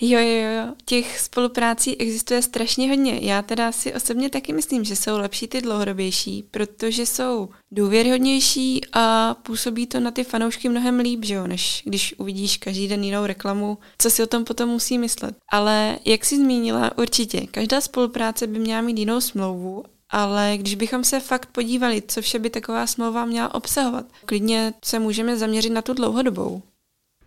Jo, 0.00 0.18
jo, 0.18 0.50
jo, 0.50 0.74
těch 0.84 1.20
spoluprácí 1.20 1.96
existuje 1.96 2.42
strašně 2.42 2.88
hodně. 2.88 3.18
Já 3.22 3.42
teda 3.42 3.72
si 3.72 3.94
osobně 3.94 4.30
taky 4.30 4.52
myslím, 4.52 4.84
že 4.84 4.96
jsou 4.96 5.18
lepší 5.18 5.48
ty 5.48 5.60
dlouhodobější, 5.60 6.44
protože 6.50 7.06
jsou 7.06 7.48
důvěryhodnější 7.70 8.80
a 8.92 9.34
působí 9.34 9.86
to 9.86 10.00
na 10.00 10.10
ty 10.10 10.24
fanoušky 10.24 10.68
mnohem 10.68 10.98
líp, 10.98 11.24
že 11.24 11.34
jo, 11.34 11.46
než 11.46 11.82
když 11.84 12.14
uvidíš 12.18 12.56
každý 12.56 12.88
den 12.88 13.04
jinou 13.04 13.26
reklamu, 13.26 13.78
co 13.98 14.10
si 14.10 14.22
o 14.22 14.26
tom 14.26 14.44
potom 14.44 14.68
musí 14.68 14.98
myslet. 14.98 15.36
Ale 15.48 15.98
jak 16.04 16.24
jsi 16.24 16.36
zmínila, 16.36 16.98
určitě, 16.98 17.46
každá 17.50 17.80
spolupráce 17.80 18.46
by 18.46 18.58
měla 18.58 18.80
mít 18.80 18.98
jinou 18.98 19.20
smlouvu 19.20 19.84
ale 20.10 20.54
když 20.56 20.74
bychom 20.74 21.04
se 21.04 21.20
fakt 21.20 21.46
podívali, 21.46 22.02
co 22.08 22.22
vše 22.22 22.38
by 22.38 22.50
taková 22.50 22.86
smlouva 22.86 23.24
měla 23.24 23.54
obsahovat, 23.54 24.06
klidně 24.26 24.74
se 24.84 24.98
můžeme 24.98 25.36
zaměřit 25.36 25.70
na 25.70 25.82
tu 25.82 25.94
dlouhodobou. 25.94 26.62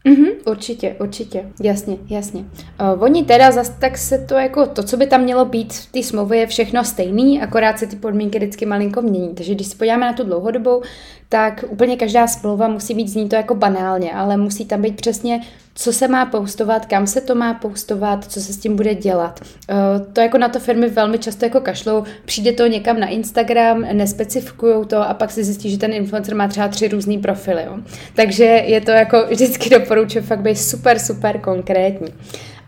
Mm-hmm, 0.05 0.31
určitě, 0.45 0.95
určitě, 0.99 1.45
jasně, 1.63 1.97
jasně. 2.09 2.41
Uh, 2.41 3.03
oni 3.03 3.23
teda 3.23 3.51
zase 3.51 3.73
tak 3.79 3.97
se 3.97 4.17
to 4.17 4.33
jako, 4.33 4.65
to, 4.65 4.83
co 4.83 4.97
by 4.97 5.07
tam 5.07 5.21
mělo 5.21 5.45
být 5.45 5.73
v 5.73 5.91
té 5.91 6.03
smlouvě 6.03 6.39
je 6.39 6.47
všechno 6.47 6.83
stejný, 6.83 7.41
akorát 7.41 7.79
se 7.79 7.87
ty 7.87 7.95
podmínky 7.95 8.37
vždycky 8.37 8.65
malinko 8.65 9.01
mění. 9.01 9.35
Takže 9.35 9.55
když 9.55 9.67
se 9.67 9.77
podíváme 9.77 10.05
na 10.05 10.13
tu 10.13 10.23
dlouhodobou, 10.23 10.81
tak 11.29 11.65
úplně 11.67 11.97
každá 11.97 12.27
smlouva 12.27 12.67
musí 12.67 12.93
být, 12.93 13.09
zní 13.09 13.29
to 13.29 13.35
jako 13.35 13.55
banálně, 13.55 14.13
ale 14.13 14.37
musí 14.37 14.65
tam 14.65 14.81
být 14.81 14.95
přesně, 14.95 15.41
co 15.75 15.93
se 15.93 16.07
má 16.07 16.25
postovat, 16.25 16.85
kam 16.85 17.07
se 17.07 17.21
to 17.21 17.35
má 17.35 17.53
postovat, 17.53 18.25
co 18.31 18.41
se 18.41 18.53
s 18.53 18.57
tím 18.57 18.75
bude 18.75 18.95
dělat. 18.95 19.39
Eh, 19.69 19.75
to 20.13 20.21
jako 20.21 20.37
na 20.37 20.49
to 20.49 20.59
firmy 20.59 20.89
velmi 20.89 21.17
často 21.17 21.45
jako 21.45 21.61
kašlou, 21.61 22.03
přijde 22.25 22.51
to 22.51 22.67
někam 22.67 22.99
na 22.99 23.07
Instagram, 23.07 23.85
nespecifikují 23.93 24.85
to 24.87 25.09
a 25.09 25.13
pak 25.13 25.31
se 25.31 25.43
zjistí, 25.43 25.71
že 25.71 25.77
ten 25.77 25.93
influencer 25.93 26.35
má 26.35 26.47
třeba 26.47 26.67
tři 26.67 26.87
různý 26.87 27.17
profily. 27.17 27.63
Jo. 27.65 27.77
Takže 28.15 28.43
je 28.43 28.81
to 28.81 28.91
jako 28.91 29.25
vždycky 29.29 29.69
doporučuji 29.69 30.21
fakt 30.21 30.39
být 30.39 30.55
super, 30.55 30.99
super 30.99 31.39
konkrétní. 31.39 32.07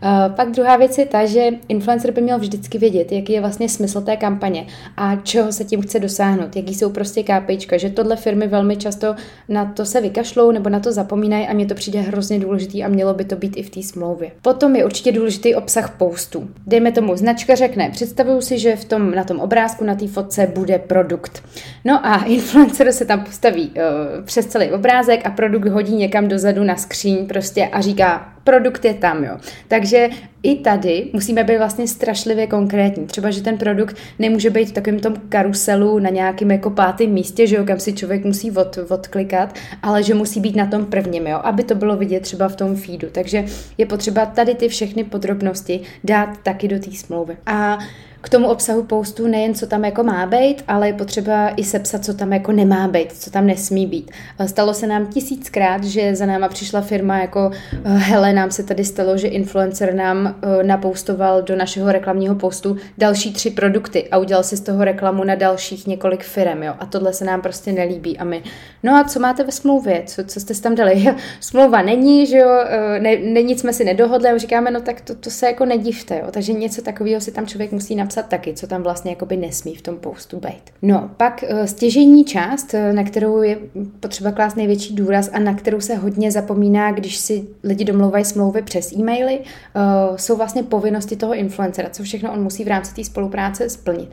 Uh, 0.02 0.34
pak 0.34 0.50
druhá 0.50 0.76
věc 0.76 0.98
je 0.98 1.06
ta, 1.06 1.26
že 1.26 1.48
influencer 1.68 2.10
by 2.10 2.20
měl 2.20 2.38
vždycky 2.38 2.78
vědět, 2.78 3.12
jaký 3.12 3.32
je 3.32 3.40
vlastně 3.40 3.68
smysl 3.68 4.00
té 4.00 4.16
kampaně 4.16 4.66
a 4.96 5.16
čeho 5.16 5.52
se 5.52 5.64
tím 5.64 5.82
chce 5.82 6.00
dosáhnout, 6.00 6.56
jaký 6.56 6.74
jsou 6.74 6.90
prostě 6.90 7.22
kápejčka, 7.22 7.76
že 7.76 7.90
tohle 7.90 8.16
firmy 8.16 8.46
velmi 8.46 8.76
často 8.76 9.14
na 9.48 9.64
to 9.64 9.84
se 9.84 10.00
vykašlou 10.00 10.50
nebo 10.50 10.68
na 10.68 10.80
to 10.80 10.92
zapomínají 10.92 11.46
a 11.46 11.52
mně 11.52 11.66
to 11.66 11.74
přijde 11.74 12.00
hrozně 12.00 12.38
důležitý 12.38 12.84
a 12.84 12.88
mělo 12.88 13.14
by 13.14 13.24
to 13.24 13.36
být 13.36 13.56
i 13.56 13.62
v 13.62 13.70
té 13.70 13.82
smlouvě. 13.82 14.30
Potom 14.42 14.76
je 14.76 14.84
určitě 14.84 15.12
důležitý 15.12 15.54
obsah 15.54 15.96
postů. 15.96 16.50
Dejme 16.66 16.92
tomu, 16.92 17.16
značka 17.16 17.54
řekne, 17.54 17.90
představuju 17.90 18.40
si, 18.40 18.58
že 18.58 18.76
v 18.76 18.84
tom, 18.84 19.10
na 19.10 19.24
tom 19.24 19.40
obrázku, 19.40 19.84
na 19.84 19.94
té 19.94 20.06
fotce 20.08 20.46
bude 20.54 20.78
produkt. 20.78 21.42
No 21.84 22.06
a 22.06 22.24
influencer 22.24 22.92
se 22.92 23.04
tam 23.04 23.24
postaví 23.24 23.70
uh, 23.70 24.24
přes 24.24 24.46
celý 24.46 24.70
obrázek 24.70 25.26
a 25.26 25.30
produkt 25.30 25.68
hodí 25.68 25.96
někam 25.96 26.28
dozadu 26.28 26.64
na 26.64 26.76
skříň 26.76 27.26
prostě 27.26 27.66
a 27.66 27.80
říká, 27.80 28.32
produkt 28.44 28.84
je 28.84 28.94
tam, 28.94 29.24
jo. 29.24 29.36
Takže 29.68 30.08
i 30.42 30.54
tady 30.54 31.10
musíme 31.12 31.44
být 31.44 31.58
vlastně 31.58 31.88
strašlivě 31.88 32.46
konkrétní. 32.46 33.06
Třeba, 33.06 33.30
že 33.30 33.42
ten 33.42 33.58
produkt 33.58 33.96
nemůže 34.18 34.50
být 34.50 34.68
v 34.68 34.72
takovém 34.72 35.00
tom 35.00 35.14
karuselu 35.28 35.98
na 35.98 36.10
nějakém 36.10 36.50
jako 36.50 36.70
pátém 36.70 37.10
místě, 37.10 37.46
že 37.46 37.56
jo, 37.56 37.64
kam 37.64 37.80
si 37.80 37.92
člověk 37.92 38.24
musí 38.24 38.50
od, 38.50 38.78
odklikat, 38.88 39.54
ale 39.82 40.02
že 40.02 40.14
musí 40.14 40.40
být 40.40 40.56
na 40.56 40.66
tom 40.66 40.86
prvním, 40.86 41.26
jo, 41.26 41.40
aby 41.44 41.64
to 41.64 41.74
bylo 41.74 41.96
vidět 41.96 42.20
třeba 42.20 42.48
v 42.48 42.56
tom 42.56 42.76
feedu. 42.76 43.08
Takže 43.12 43.44
je 43.78 43.86
potřeba 43.86 44.26
tady 44.26 44.54
ty 44.54 44.68
všechny 44.68 45.04
podrobnosti 45.04 45.80
dát 46.04 46.38
taky 46.42 46.68
do 46.68 46.78
té 46.78 46.90
smlouvy. 46.90 47.36
A 47.46 47.78
k 48.22 48.28
tomu 48.28 48.48
obsahu 48.48 48.82
postu 48.82 49.26
nejen, 49.26 49.54
co 49.54 49.66
tam 49.66 49.84
jako 49.84 50.02
má 50.02 50.26
být, 50.26 50.64
ale 50.68 50.86
je 50.86 50.92
potřeba 50.92 51.48
i 51.48 51.64
sepsat, 51.64 52.04
co 52.04 52.14
tam 52.14 52.32
jako 52.32 52.52
nemá 52.52 52.88
být, 52.88 53.12
co 53.12 53.30
tam 53.30 53.46
nesmí 53.46 53.86
být. 53.86 54.10
Stalo 54.46 54.74
se 54.74 54.86
nám 54.86 55.06
tisíckrát, 55.06 55.84
že 55.84 56.16
za 56.16 56.26
náma 56.26 56.48
přišla 56.48 56.80
firma 56.80 57.18
jako 57.18 57.50
eh, 57.84 57.98
hele, 57.98 58.32
nám 58.32 58.50
se 58.50 58.62
tady 58.62 58.84
stalo, 58.84 59.16
že 59.18 59.28
influencer 59.28 59.94
nám 59.94 60.26
eh, 60.42 60.62
napoustoval 60.62 61.42
do 61.42 61.56
našeho 61.56 61.92
reklamního 61.92 62.34
postu 62.34 62.76
další 62.98 63.32
tři 63.32 63.50
produkty 63.50 64.08
a 64.10 64.18
udělal 64.18 64.44
si 64.44 64.56
z 64.56 64.60
toho 64.60 64.84
reklamu 64.84 65.24
na 65.24 65.34
dalších 65.34 65.86
několik 65.86 66.24
firm, 66.24 66.62
jo. 66.62 66.74
A 66.78 66.86
tohle 66.86 67.12
se 67.12 67.24
nám 67.24 67.42
prostě 67.42 67.72
nelíbí. 67.72 68.18
A 68.18 68.24
my, 68.24 68.42
no 68.82 68.92
a 68.92 69.04
co 69.04 69.20
máte 69.20 69.44
ve 69.44 69.52
smlouvě? 69.52 70.02
Co, 70.06 70.24
co 70.24 70.40
jste 70.40 70.54
tam 70.54 70.74
dali? 70.74 71.14
Smlouva 71.40 71.82
není, 71.82 72.26
že 72.26 72.38
jo, 72.38 72.50
eh, 72.68 73.00
ne, 73.00 73.16
ne, 73.16 73.42
nic 73.42 73.60
jsme 73.60 73.72
si 73.72 73.84
nedohodli 73.84 74.28
a 74.28 74.38
říkáme, 74.38 74.70
no 74.70 74.80
tak 74.80 75.00
to, 75.00 75.14
to 75.14 75.30
se 75.30 75.46
jako 75.46 75.64
nedivte, 75.64 76.18
jo. 76.18 76.26
Takže 76.30 76.52
něco 76.52 76.82
takového 76.82 77.20
si 77.20 77.32
tam 77.32 77.46
člověk 77.46 77.72
musí 77.72 77.94
napsat 77.94 78.11
napsat 78.16 78.30
taky, 78.30 78.54
co 78.54 78.66
tam 78.66 78.82
vlastně 78.82 79.10
jakoby 79.10 79.36
nesmí 79.36 79.74
v 79.74 79.82
tom 79.82 79.96
postu 79.96 80.40
být. 80.40 80.62
No, 80.82 81.10
pak 81.16 81.44
uh, 81.50 81.64
stěžení 81.64 82.24
část, 82.24 82.74
eh, 82.74 82.92
na 82.92 83.04
kterou 83.04 83.42
je 83.42 83.58
potřeba 84.00 84.32
klást 84.32 84.56
největší 84.56 84.94
důraz 84.94 85.30
a 85.32 85.38
na 85.38 85.54
kterou 85.54 85.80
se 85.80 85.94
hodně 85.94 86.32
zapomíná, 86.32 86.92
když 86.92 87.16
si 87.16 87.46
lidi 87.64 87.84
domlouvají 87.84 88.24
smlouvy 88.24 88.62
přes 88.62 88.92
e-maily, 88.92 89.38
uh, 89.38 90.16
jsou 90.16 90.36
vlastně 90.36 90.62
povinnosti 90.62 91.16
toho 91.16 91.34
influencera, 91.34 91.90
co 91.90 92.02
všechno 92.02 92.32
on 92.32 92.42
musí 92.42 92.64
v 92.64 92.68
rámci 92.68 92.94
té 92.94 93.04
spolupráce 93.04 93.68
splnit. 93.68 94.08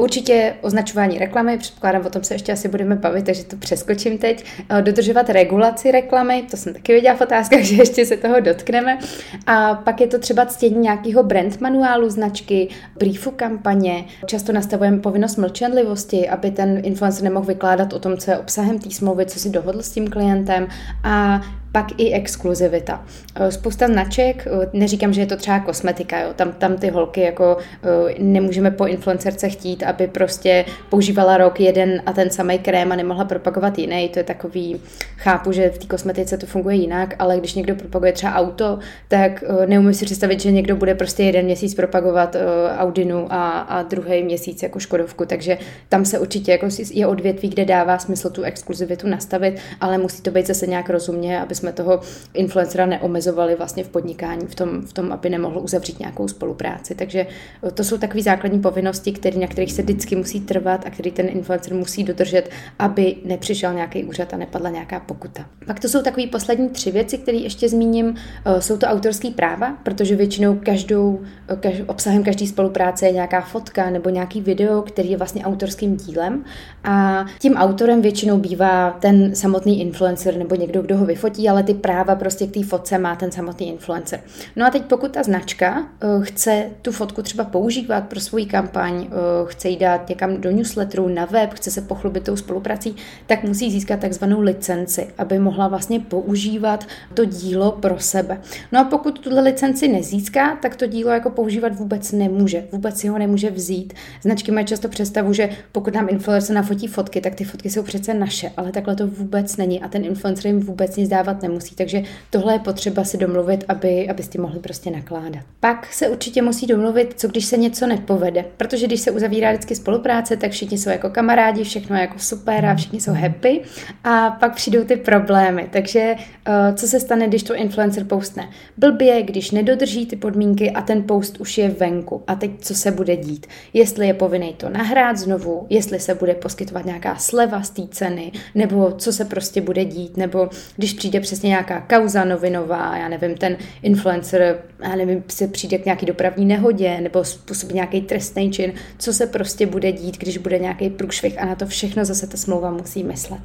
Určitě 0.00 0.54
označování 0.60 1.18
reklamy, 1.18 1.58
předpokládám, 1.58 2.06
o 2.06 2.10
tom 2.10 2.24
se 2.24 2.34
ještě 2.34 2.52
asi 2.52 2.68
budeme 2.68 2.96
bavit, 2.96 3.24
takže 3.24 3.44
to 3.44 3.56
přeskočím 3.56 4.18
teď. 4.18 4.44
Eh, 4.68 4.82
dodržovat 4.82 5.30
regulaci 5.30 5.90
reklamy, 5.90 6.44
to 6.50 6.56
jsem 6.56 6.74
taky 6.74 6.94
viděla 6.94 7.16
v 7.16 7.20
otázkách, 7.20 7.60
že 7.62 7.76
ještě 7.76 8.06
se 8.06 8.16
toho 8.16 8.40
dotkneme. 8.40 8.98
A 9.46 9.74
pak 9.74 10.00
je 10.00 10.06
to 10.06 10.18
třeba 10.18 10.46
ctění 10.46 10.78
nějakého 10.78 11.22
brand 11.22 11.60
manuálu 11.60 12.10
značky, 12.10 12.68
briefu 12.98 13.30
kampaně. 13.30 14.04
Často 14.26 14.52
nastavujeme 14.52 14.98
povinnost 14.98 15.36
mlčenlivosti, 15.36 16.28
aby 16.28 16.50
ten 16.50 16.80
influencer 16.84 17.24
nemohl 17.24 17.46
vykládat 17.46 17.92
o 17.92 17.98
tom, 17.98 18.16
co 18.16 18.30
je 18.30 18.38
obsahem 18.38 18.78
té 18.78 18.90
smlouvy, 18.90 19.26
co 19.26 19.38
si 19.38 19.50
dohodl 19.50 19.82
s 19.82 19.90
tím 19.90 20.08
klientem. 20.08 20.68
A 21.04 21.40
pak 21.72 21.86
i 22.00 22.12
exkluzivita. 22.12 23.04
Eh, 23.34 23.52
spousta 23.52 23.86
značek, 23.86 24.46
eh, 24.46 24.70
neříkám, 24.72 25.12
že 25.12 25.20
je 25.20 25.26
to 25.26 25.36
třeba 25.36 25.60
kosmetika, 25.60 26.20
jo, 26.20 26.28
tam, 26.36 26.52
tam 26.52 26.76
ty 26.76 26.88
holky 26.88 27.20
jako 27.20 27.56
eh, 27.82 28.14
nemůžeme 28.18 28.70
po 28.70 28.86
influencerce 28.86 29.48
chtít, 29.48 29.82
aby 29.82 30.06
prostě 30.06 30.64
používala 30.88 31.36
rok 31.36 31.60
jeden 31.60 32.02
a 32.06 32.12
ten 32.12 32.30
samý 32.30 32.58
krém 32.58 32.92
a 32.92 32.96
nemohla 32.96 33.24
propagovat 33.24 33.78
jiný, 33.78 34.08
to 34.08 34.18
je 34.18 34.24
takový, 34.24 34.80
chápu, 35.16 35.52
že 35.52 35.70
v 35.70 35.78
té 35.78 35.86
kosmetice 35.86 36.38
to 36.38 36.46
funguje 36.46 36.76
jinak, 36.76 37.14
ale 37.18 37.38
když 37.38 37.54
někdo 37.54 37.74
propaguje 37.74 38.12
třeba 38.12 38.34
auto, 38.34 38.78
tak 39.08 39.44
neumím 39.66 39.94
si 39.94 40.04
představit, 40.04 40.40
že 40.40 40.50
někdo 40.50 40.76
bude 40.76 40.94
prostě 40.94 41.22
jeden 41.22 41.44
měsíc 41.44 41.74
propagovat 41.74 42.36
Audinu 42.78 43.26
a, 43.30 43.58
a 43.58 43.82
druhý 43.82 44.22
měsíc 44.22 44.62
jako 44.62 44.78
Škodovku, 44.78 45.26
takže 45.26 45.58
tam 45.88 46.04
se 46.04 46.18
určitě 46.18 46.52
jako 46.52 46.66
je 46.92 47.06
odvětví, 47.06 47.48
kde 47.48 47.64
dává 47.64 47.98
smysl 47.98 48.30
tu 48.30 48.42
exkluzivitu 48.42 49.08
nastavit, 49.08 49.60
ale 49.80 49.98
musí 49.98 50.22
to 50.22 50.30
být 50.30 50.46
zase 50.46 50.66
nějak 50.66 50.90
rozumně, 50.90 51.40
aby 51.40 51.54
jsme 51.60 51.72
toho 51.72 52.00
influencera 52.34 52.86
neomezovali 52.86 53.54
vlastně 53.54 53.84
v 53.84 53.88
podnikání, 53.88 54.46
v 54.46 54.54
tom, 54.54 54.82
v 54.82 54.92
tom 54.92 55.12
aby 55.12 55.30
nemohl 55.30 55.60
uzavřít 55.60 55.98
nějakou 55.98 56.28
spolupráci. 56.28 56.94
Takže 56.94 57.26
to 57.74 57.84
jsou 57.84 57.98
takové 57.98 58.22
základní 58.22 58.60
povinnosti, 58.60 59.12
který, 59.12 59.38
na 59.38 59.46
kterých 59.46 59.72
se 59.72 59.82
vždycky 59.82 60.16
musí 60.16 60.40
trvat 60.40 60.86
a 60.86 60.90
který 60.90 61.10
ten 61.10 61.28
influencer 61.28 61.74
musí 61.74 62.04
dodržet, 62.04 62.50
aby 62.78 63.16
nepřišel 63.24 63.74
nějaký 63.74 64.04
úřad 64.04 64.34
a 64.34 64.36
nepadla 64.36 64.70
nějaká 64.70 65.00
pokuta. 65.00 65.46
Pak 65.66 65.80
to 65.80 65.88
jsou 65.88 66.02
takové 66.02 66.26
poslední 66.26 66.68
tři 66.68 66.90
věci, 66.90 67.18
které 67.18 67.38
ještě 67.38 67.68
zmíním. 67.68 68.14
Eh, 68.44 68.62
jsou 68.62 68.76
to 68.76 68.86
autorské 68.86 69.30
práva, 69.30 69.76
protože 69.82 70.16
většinou 70.16 70.58
každou, 70.64 71.20
eh, 71.48 71.56
kaž, 71.56 71.74
obsahem 71.86 72.24
každé 72.24 72.46
spolupráce 72.46 73.06
je 73.06 73.12
nějaká 73.12 73.40
fotka 73.40 73.90
nebo 73.90 74.10
nějaký 74.10 74.40
video, 74.40 74.82
který 74.82 75.10
je 75.10 75.16
vlastně 75.16 75.44
autorským 75.44 75.96
dílem 75.96 76.44
a 76.84 77.26
tím 77.38 77.54
autorem 77.54 78.02
většinou 78.02 78.38
bývá 78.38 78.90
ten 78.90 79.34
samotný 79.34 79.80
influencer 79.80 80.36
nebo 80.36 80.54
někdo, 80.54 80.82
kdo 80.82 80.96
ho 80.96 81.06
vyfotí, 81.06 81.48
ale 81.50 81.62
ty 81.62 81.74
práva 81.74 82.14
prostě 82.14 82.46
k 82.46 82.54
té 82.54 82.64
fotce 82.64 82.98
má 82.98 83.16
ten 83.16 83.32
samotný 83.32 83.68
influencer. 83.68 84.20
No 84.56 84.66
a 84.66 84.70
teď 84.70 84.82
pokud 84.82 85.12
ta 85.12 85.22
značka 85.22 85.78
uh, 85.78 86.24
chce 86.24 86.70
tu 86.82 86.92
fotku 86.92 87.22
třeba 87.22 87.44
používat 87.44 88.08
pro 88.08 88.20
svůj 88.20 88.46
kampaň, 88.46 88.94
uh, 88.94 89.08
chce 89.46 89.68
ji 89.68 89.76
dát 89.76 90.08
někam 90.08 90.40
do 90.40 90.50
newsletteru, 90.50 91.08
na 91.08 91.24
web, 91.24 91.54
chce 91.54 91.70
se 91.70 91.80
pochlubit 91.80 92.24
tou 92.24 92.36
spoluprací, 92.36 92.96
tak 93.26 93.44
musí 93.44 93.70
získat 93.70 94.00
takzvanou 94.00 94.40
licenci, 94.40 95.08
aby 95.18 95.38
mohla 95.38 95.68
vlastně 95.68 96.00
používat 96.00 96.86
to 97.14 97.24
dílo 97.24 97.72
pro 97.72 97.98
sebe. 97.98 98.40
No 98.72 98.80
a 98.80 98.84
pokud 98.84 99.18
tuhle 99.18 99.40
licenci 99.40 99.88
nezíská, 99.88 100.56
tak 100.62 100.76
to 100.76 100.86
dílo 100.86 101.10
jako 101.10 101.30
používat 101.30 101.76
vůbec 101.76 102.12
nemůže, 102.12 102.64
vůbec 102.72 102.96
si 102.96 103.08
ho 103.08 103.18
nemůže 103.18 103.50
vzít. 103.50 103.92
Značky 104.22 104.52
mají 104.52 104.66
často 104.66 104.88
představu, 104.88 105.32
že 105.32 105.48
pokud 105.72 105.94
nám 105.94 106.08
influencer 106.10 106.56
nafotí 106.56 106.86
fotky, 106.86 107.20
tak 107.20 107.34
ty 107.34 107.44
fotky 107.44 107.70
jsou 107.70 107.82
přece 107.82 108.14
naše, 108.14 108.52
ale 108.56 108.72
takhle 108.72 108.96
to 108.96 109.06
vůbec 109.06 109.56
není 109.56 109.82
a 109.82 109.88
ten 109.88 110.04
influencer 110.04 110.46
jim 110.46 110.60
vůbec 110.60 110.96
nic 110.96 111.08
dávat 111.08 111.39
nemusí. 111.42 111.74
Takže 111.74 112.02
tohle 112.30 112.52
je 112.52 112.58
potřeba 112.58 113.04
si 113.04 113.18
domluvit, 113.18 113.64
aby, 113.68 114.08
aby 114.08 114.22
s 114.22 114.28
tím 114.28 114.42
mohli 114.42 114.58
prostě 114.58 114.90
nakládat. 114.90 115.42
Pak 115.60 115.92
se 115.92 116.08
určitě 116.08 116.42
musí 116.42 116.66
domluvit, 116.66 117.14
co 117.16 117.28
když 117.28 117.44
se 117.44 117.56
něco 117.56 117.86
nepovede, 117.86 118.44
protože 118.56 118.86
když 118.86 119.00
se 119.00 119.10
uzavírá 119.10 119.50
vždycky 119.50 119.74
spolupráce, 119.74 120.36
tak 120.36 120.50
všichni 120.50 120.78
jsou 120.78 120.90
jako 120.90 121.10
kamarádi, 121.10 121.64
všechno 121.64 121.96
je 121.96 122.02
jako 122.02 122.18
super 122.18 122.66
a 122.66 122.74
všichni 122.74 123.00
jsou 123.00 123.12
happy 123.12 123.60
a 124.04 124.30
pak 124.30 124.54
přijdou 124.54 124.84
ty 124.84 124.96
problémy. 124.96 125.68
Takže 125.72 126.14
uh, 126.48 126.74
co 126.74 126.88
se 126.88 127.00
stane, 127.00 127.28
když 127.28 127.42
to 127.42 127.54
influencer 127.54 128.04
postne? 128.04 128.50
Blbě, 128.76 129.22
když 129.22 129.50
nedodrží 129.50 130.06
ty 130.06 130.16
podmínky 130.16 130.70
a 130.70 130.82
ten 130.82 131.02
post 131.02 131.40
už 131.40 131.58
je 131.58 131.68
venku. 131.68 132.22
A 132.26 132.34
teď 132.34 132.50
co 132.60 132.74
se 132.74 132.90
bude 132.90 133.16
dít? 133.16 133.46
Jestli 133.72 134.06
je 134.06 134.14
povinný 134.14 134.54
to 134.54 134.68
nahrát 134.68 135.16
znovu, 135.16 135.66
jestli 135.70 136.00
se 136.00 136.14
bude 136.14 136.34
poskytovat 136.34 136.84
nějaká 136.84 137.16
sleva 137.16 137.62
z 137.62 137.70
té 137.70 137.82
ceny, 137.90 138.32
nebo 138.54 138.92
co 138.92 139.12
se 139.12 139.24
prostě 139.24 139.60
bude 139.60 139.84
dít, 139.84 140.16
nebo 140.16 140.48
když 140.76 140.92
přijde 140.92 141.20
přesně 141.30 141.48
nějaká 141.48 141.80
kauza 141.80 142.24
novinová, 142.24 142.96
já 142.96 143.08
nevím, 143.08 143.34
ten 143.34 143.56
influencer, 143.82 144.62
já 144.82 144.96
nevím, 144.96 145.24
se 145.28 145.48
přijde 145.48 145.78
k 145.78 145.84
nějaký 145.84 146.06
dopravní 146.06 146.44
nehodě, 146.44 147.00
nebo 147.00 147.24
způsobí 147.24 147.74
nějaký 147.74 148.00
trestný 148.00 148.50
čin, 148.50 148.72
co 148.98 149.12
se 149.12 149.26
prostě 149.26 149.66
bude 149.66 149.92
dít, 149.92 150.18
když 150.18 150.38
bude 150.38 150.58
nějaký 150.58 150.90
průšvih 150.90 151.42
a 151.42 151.44
na 151.46 151.54
to 151.54 151.66
všechno 151.66 152.04
zase 152.04 152.26
ta 152.26 152.36
smlouva 152.36 152.70
musí 152.70 153.04
myslet. 153.04 153.40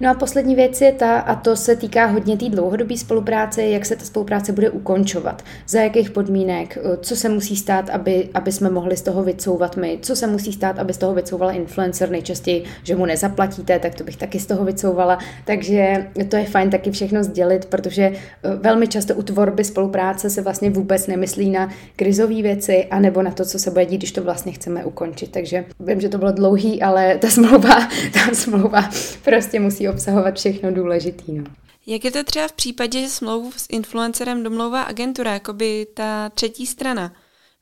No 0.00 0.10
a 0.10 0.14
poslední 0.14 0.54
věc 0.54 0.80
je 0.80 0.92
ta, 0.92 1.18
a 1.18 1.34
to 1.34 1.56
se 1.56 1.76
týká 1.76 2.06
hodně 2.06 2.36
té 2.36 2.48
dlouhodobé 2.48 2.96
spolupráce, 2.96 3.62
jak 3.62 3.86
se 3.86 3.96
ta 3.96 4.04
spolupráce 4.04 4.52
bude 4.52 4.70
ukončovat, 4.70 5.42
za 5.68 5.80
jakých 5.80 6.10
podmínek, 6.10 6.78
eh, 6.78 6.96
co 7.00 7.16
se 7.16 7.28
musí 7.28 7.56
stát, 7.56 7.90
aby, 7.90 8.28
aby 8.34 8.52
jsme 8.52 8.70
mohli 8.70 8.96
z 8.96 9.02
toho 9.02 9.22
vycouvat 9.22 9.76
my, 9.76 9.98
co 10.02 10.16
se 10.16 10.26
musí 10.26 10.52
stát, 10.52 10.78
aby 10.78 10.92
z 10.92 10.98
toho 10.98 11.14
vycouval 11.14 11.50
influencer, 11.50 12.10
nejčastěji, 12.10 12.64
že 12.82 12.96
mu 12.96 13.06
nezaplatíte, 13.06 13.78
tak 13.78 13.94
to 13.94 14.04
bych 14.04 14.16
taky 14.16 14.40
z 14.40 14.46
toho 14.46 14.64
vycouvala. 14.64 15.18
Takže 15.44 16.06
to 16.28 16.36
je 16.36 16.44
fajn 16.44 16.70
taky 16.70 16.90
všechno 16.90 17.24
sdělit, 17.24 17.64
protože 17.64 18.02
eh, 18.02 18.56
velmi 18.56 18.88
často 18.88 19.14
u 19.14 19.22
tvorby 19.22 19.64
spolupráce 19.64 20.30
se 20.30 20.42
vlastně 20.42 20.70
vůbec 20.70 21.06
nemyslí 21.06 21.50
na 21.50 21.68
krizové 21.96 22.42
věci, 22.42 22.86
anebo 22.90 23.22
na 23.22 23.30
to, 23.30 23.44
co 23.44 23.58
se 23.58 23.70
bude 23.70 23.86
dít, 23.86 23.96
když 23.96 24.12
to 24.12 24.22
vlastně 24.22 24.52
chceme 24.52 24.84
ukončit. 24.84 25.30
Takže 25.30 25.64
vím, 25.80 26.00
že 26.00 26.08
to 26.08 26.18
bylo 26.18 26.32
dlouhý, 26.32 26.82
ale 26.82 27.18
ta 27.18 27.30
smlouva, 27.30 27.88
ta 28.12 28.34
smlouva 28.34 28.90
prostě 29.24 29.60
musí 29.60 29.87
obsahovat 29.88 30.36
všechno 30.36 30.74
důležitý. 30.74 31.32
No. 31.32 31.44
Jak 31.86 32.04
je 32.04 32.10
to 32.10 32.24
třeba 32.24 32.48
v 32.48 32.52
případě, 32.52 33.00
že 33.00 33.08
smlouvu 33.08 33.52
s 33.56 33.66
influencerem 33.70 34.42
domlouvá 34.42 34.82
agentura, 34.82 35.32
jako 35.32 35.52
by 35.52 35.86
ta 35.94 36.28
třetí 36.28 36.66
strana? 36.66 37.12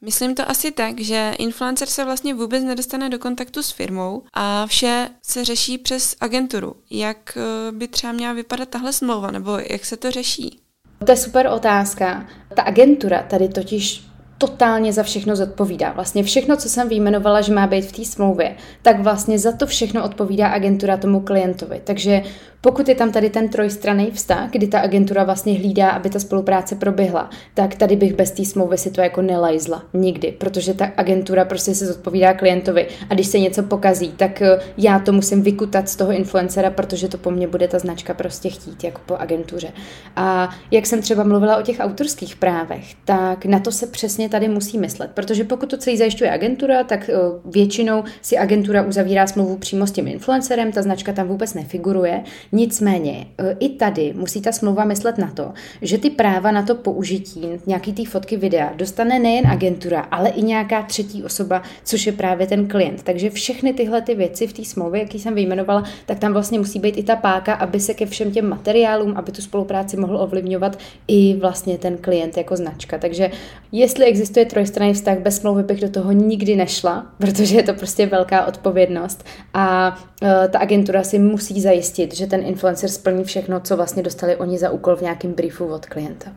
Myslím 0.00 0.34
to 0.34 0.50
asi 0.50 0.70
tak, 0.70 1.00
že 1.00 1.32
influencer 1.38 1.88
se 1.88 2.04
vlastně 2.04 2.34
vůbec 2.34 2.64
nedostane 2.64 3.08
do 3.08 3.18
kontaktu 3.18 3.62
s 3.62 3.70
firmou 3.70 4.22
a 4.34 4.66
vše 4.66 5.08
se 5.22 5.44
řeší 5.44 5.78
přes 5.78 6.16
agenturu. 6.20 6.76
Jak 6.90 7.38
eh, 7.38 7.72
by 7.72 7.88
třeba 7.88 8.12
měla 8.12 8.32
vypadat 8.32 8.68
tahle 8.68 8.92
smlouva, 8.92 9.30
nebo 9.30 9.58
jak 9.70 9.84
se 9.84 9.96
to 9.96 10.10
řeší? 10.10 10.60
To 11.04 11.12
je 11.12 11.16
super 11.16 11.46
otázka. 11.46 12.28
Ta 12.56 12.62
agentura 12.62 13.22
tady 13.22 13.48
totiž 13.48 14.04
totálně 14.38 14.92
za 14.92 15.02
všechno 15.02 15.36
zodpovídá. 15.36 15.92
Vlastně 15.92 16.22
všechno, 16.22 16.56
co 16.56 16.68
jsem 16.68 16.88
vyjmenovala, 16.88 17.40
že 17.40 17.54
má 17.54 17.66
být 17.66 17.82
v 17.82 17.92
té 17.92 18.04
smlouvě, 18.04 18.56
tak 18.82 19.00
vlastně 19.00 19.38
za 19.38 19.52
to 19.52 19.66
všechno 19.66 20.04
odpovídá 20.04 20.48
agentura 20.48 20.96
tomu 20.96 21.20
klientovi. 21.20 21.80
Takže 21.84 22.22
pokud 22.66 22.88
je 22.88 22.94
tam 22.94 23.12
tady 23.12 23.30
ten 23.30 23.48
trojstranný 23.48 24.10
vztah, 24.10 24.50
kdy 24.50 24.66
ta 24.66 24.80
agentura 24.80 25.24
vlastně 25.24 25.54
hlídá, 25.54 25.90
aby 25.90 26.10
ta 26.10 26.18
spolupráce 26.18 26.74
proběhla, 26.74 27.30
tak 27.54 27.74
tady 27.74 27.96
bych 27.96 28.14
bez 28.14 28.30
té 28.30 28.44
smlouvy 28.44 28.78
si 28.78 28.90
to 28.90 29.00
jako 29.00 29.22
nelajzla. 29.22 29.82
Nikdy, 29.94 30.32
protože 30.32 30.74
ta 30.74 30.90
agentura 30.96 31.44
prostě 31.44 31.74
se 31.74 31.86
zodpovídá 31.86 32.34
klientovi 32.34 32.86
a 33.10 33.14
když 33.14 33.26
se 33.26 33.38
něco 33.38 33.62
pokazí, 33.62 34.08
tak 34.08 34.42
eh, 34.42 34.58
já 34.78 34.98
to 34.98 35.12
musím 35.12 35.42
vykutat 35.42 35.88
z 35.88 35.96
toho 35.96 36.12
influencera, 36.12 36.70
protože 36.70 37.08
to 37.08 37.18
po 37.18 37.30
mně 37.30 37.48
bude 37.48 37.68
ta 37.68 37.78
značka 37.78 38.14
prostě 38.14 38.48
chtít, 38.48 38.84
jako 38.84 39.00
po 39.06 39.16
agentuře. 39.16 39.72
A 40.16 40.50
jak 40.70 40.86
jsem 40.86 41.02
třeba 41.02 41.24
mluvila 41.24 41.56
o 41.56 41.62
těch 41.62 41.76
autorských 41.80 42.36
právech, 42.36 42.94
tak 43.04 43.44
na 43.44 43.60
to 43.60 43.72
se 43.72 43.86
přesně 43.86 44.28
tady 44.28 44.48
musí 44.48 44.78
myslet, 44.78 45.10
protože 45.14 45.44
pokud 45.44 45.70
to 45.70 45.76
celý 45.76 45.96
zajišťuje 45.96 46.30
agentura, 46.30 46.84
tak 46.84 47.08
eh, 47.08 47.14
většinou 47.44 48.04
si 48.22 48.38
agentura 48.38 48.82
uzavírá 48.82 49.26
smlouvu 49.26 49.56
přímo 49.56 49.86
s 49.86 49.92
tím 49.92 50.08
influencerem, 50.08 50.72
ta 50.72 50.82
značka 50.82 51.12
tam 51.12 51.28
vůbec 51.28 51.54
nefiguruje. 51.54 52.22
Nicméně 52.56 53.26
e, 53.38 53.56
i 53.60 53.68
tady 53.68 54.14
musí 54.16 54.40
ta 54.40 54.52
smlouva 54.52 54.84
myslet 54.84 55.18
na 55.18 55.30
to, 55.30 55.52
že 55.82 55.98
ty 55.98 56.10
práva 56.10 56.50
na 56.50 56.62
to 56.62 56.74
použití 56.74 57.46
nějaký 57.66 57.92
ty 57.92 58.04
fotky 58.04 58.36
videa 58.36 58.72
dostane 58.76 59.18
nejen 59.18 59.46
agentura, 59.46 60.00
ale 60.00 60.28
i 60.28 60.42
nějaká 60.42 60.82
třetí 60.82 61.24
osoba, 61.24 61.62
což 61.84 62.06
je 62.06 62.12
právě 62.12 62.46
ten 62.46 62.68
klient. 62.68 63.02
Takže 63.02 63.30
všechny 63.30 63.72
tyhle 63.72 64.02
ty 64.02 64.14
věci 64.14 64.46
v 64.46 64.52
té 64.52 64.64
smlouvě, 64.64 65.00
jaký 65.00 65.18
jsem 65.18 65.34
vyjmenovala, 65.34 65.84
tak 66.06 66.18
tam 66.18 66.32
vlastně 66.32 66.58
musí 66.58 66.78
být 66.78 66.98
i 66.98 67.02
ta 67.02 67.16
páka, 67.16 67.54
aby 67.54 67.80
se 67.80 67.94
ke 67.94 68.06
všem 68.06 68.32
těm 68.32 68.48
materiálům, 68.48 69.12
aby 69.16 69.32
tu 69.32 69.42
spolupráci 69.42 69.96
mohl 69.96 70.16
ovlivňovat 70.16 70.78
i 71.08 71.36
vlastně 71.36 71.78
ten 71.78 71.96
klient 71.96 72.36
jako 72.36 72.56
značka. 72.56 72.98
Takže 72.98 73.30
jestli 73.72 74.04
existuje 74.04 74.46
trojstranný 74.46 74.94
vztah 74.94 75.18
bez 75.18 75.36
smlouvy, 75.36 75.62
bych 75.62 75.80
do 75.80 75.88
toho 75.88 76.12
nikdy 76.12 76.56
nešla, 76.56 77.06
protože 77.18 77.56
je 77.56 77.62
to 77.62 77.74
prostě 77.74 78.06
velká 78.06 78.46
odpovědnost 78.46 79.24
a 79.54 79.96
e, 80.22 80.48
ta 80.48 80.58
agentura 80.58 81.02
si 81.02 81.18
musí 81.18 81.60
zajistit, 81.60 82.14
že 82.14 82.26
ten 82.26 82.45
influencer 82.46 82.90
splní 82.90 83.24
všechno, 83.24 83.60
co 83.60 83.76
vlastně 83.76 84.02
dostali 84.02 84.36
oni 84.36 84.58
za 84.58 84.70
úkol 84.70 84.96
v 84.96 85.02
nějakém 85.02 85.32
briefu 85.32 85.66
od 85.66 85.86
klienta. 85.86 86.32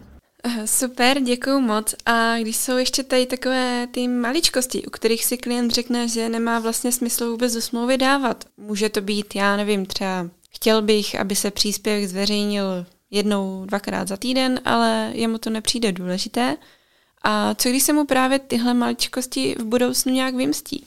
Super, 0.66 1.22
děkuji 1.22 1.60
moc. 1.60 1.96
A 2.06 2.38
když 2.39 2.58
jsou 2.58 2.78
ještě 2.78 3.04
tady 3.04 3.25
takové 3.25 3.88
ty 3.92 4.08
maličkosti, 4.08 4.86
u 4.86 4.89
kterých 4.89 5.25
si 5.25 5.38
klient 5.38 5.72
řekne, 5.72 6.08
že 6.08 6.30
nemá 6.30 6.60
vlastně 6.60 6.92
smysl 6.92 7.32
vůbec 7.32 7.54
do 7.54 7.62
smlouvy 7.62 7.98
dávat, 7.98 8.44
může 8.58 8.89
to 8.89 9.01
být, 9.01 9.36
já 9.36 9.58
nevím, 9.58 9.86
třeba 9.86 10.28
chtěl 10.50 10.82
bych, 10.82 11.20
aby 11.20 11.36
se 11.36 11.51
příspěvek 11.51 12.10
zveřejnil 12.10 12.86
jednou, 13.12 13.66
dvakrát 13.66 14.08
za 14.08 14.18
týden, 14.18 14.60
ale 14.66 15.12
jemu 15.13 15.38
to 15.38 15.50
nepřijde 15.50 15.92
důležité. 15.92 16.58
A 17.24 17.56
co 17.56 17.70
když 17.70 17.84
se 17.84 17.94
mu 17.94 18.06
právě 18.06 18.39
tyhle 18.39 18.74
maličkosti 18.74 19.56
v 19.60 19.63
budoucnu 19.63 20.13
nějak 20.13 20.36
vymstí? 20.36 20.86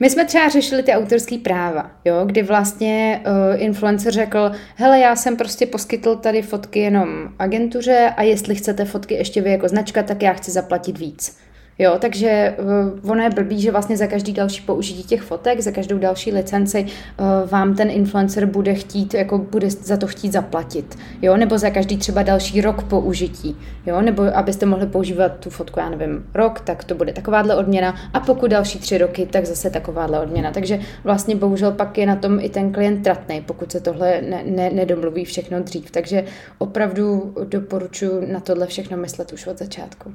My 0.00 0.10
jsme 0.10 0.24
třeba 0.24 0.48
řešili 0.48 0.82
ty 0.82 0.92
autorské 0.92 1.38
práva, 1.38 1.90
jo, 2.04 2.22
kdy 2.26 2.42
vlastně 2.42 3.20
uh, 3.26 3.62
influencer 3.62 4.12
řekl, 4.12 4.52
hele, 4.76 4.98
já 4.98 5.16
jsem 5.16 5.36
prostě 5.36 5.66
poskytl 5.66 6.16
tady 6.16 6.42
fotky 6.42 6.78
jenom 6.78 7.28
agentuře 7.38 8.12
a 8.16 8.22
jestli 8.22 8.54
chcete 8.54 8.84
fotky 8.84 9.14
ještě 9.14 9.40
vy 9.40 9.50
jako 9.50 9.68
značka, 9.68 10.02
tak 10.02 10.22
já 10.22 10.32
chci 10.32 10.50
zaplatit 10.50 10.98
víc. 10.98 11.38
Jo, 11.80 11.96
takže 11.98 12.56
uh, 13.02 13.10
ono 13.10 13.22
je 13.22 13.30
blbý, 13.30 13.60
že 13.60 13.70
vlastně 13.70 13.96
za 13.96 14.06
každý 14.06 14.32
další 14.32 14.62
použití 14.62 15.02
těch 15.02 15.22
fotek, 15.22 15.60
za 15.60 15.70
každou 15.70 15.98
další 15.98 16.32
licenci 16.32 16.84
uh, 16.84 17.50
vám 17.50 17.74
ten 17.74 17.90
influencer 17.90 18.46
bude 18.46 18.74
chtít, 18.74 19.14
jako 19.14 19.38
bude 19.38 19.70
za 19.70 19.96
to 19.96 20.06
chtít 20.06 20.32
zaplatit. 20.32 20.98
Jo, 21.22 21.36
nebo 21.36 21.58
za 21.58 21.70
každý 21.70 21.96
třeba 21.96 22.22
další 22.22 22.60
rok 22.60 22.82
použití. 22.82 23.56
Jo, 23.86 24.00
nebo 24.00 24.22
abyste 24.22 24.66
mohli 24.66 24.86
používat 24.86 25.28
tu 25.28 25.50
fotku, 25.50 25.80
já 25.80 25.90
nevím, 25.90 26.26
rok, 26.34 26.60
tak 26.60 26.84
to 26.84 26.94
bude 26.94 27.12
takováhle 27.12 27.56
odměna 27.56 27.94
a 28.12 28.20
pokud 28.20 28.50
další 28.50 28.78
tři 28.78 28.98
roky, 28.98 29.26
tak 29.26 29.46
zase 29.46 29.70
takováhle 29.70 30.20
odměna. 30.20 30.50
Takže 30.50 30.80
vlastně 31.04 31.36
bohužel 31.36 31.72
pak 31.72 31.98
je 31.98 32.06
na 32.06 32.16
tom 32.16 32.40
i 32.40 32.48
ten 32.48 32.72
klient 32.72 33.02
tratný, 33.02 33.40
pokud 33.40 33.72
se 33.72 33.80
tohle 33.80 34.22
ne, 34.22 34.42
ne, 34.44 34.70
nedomluví 34.70 35.24
všechno 35.24 35.60
dřív. 35.60 35.90
Takže 35.90 36.24
opravdu 36.58 37.34
doporučuji 37.44 38.32
na 38.32 38.40
tohle 38.40 38.66
všechno 38.66 38.96
myslet 38.96 39.32
už 39.32 39.46
od 39.46 39.58
začátku. 39.58 40.12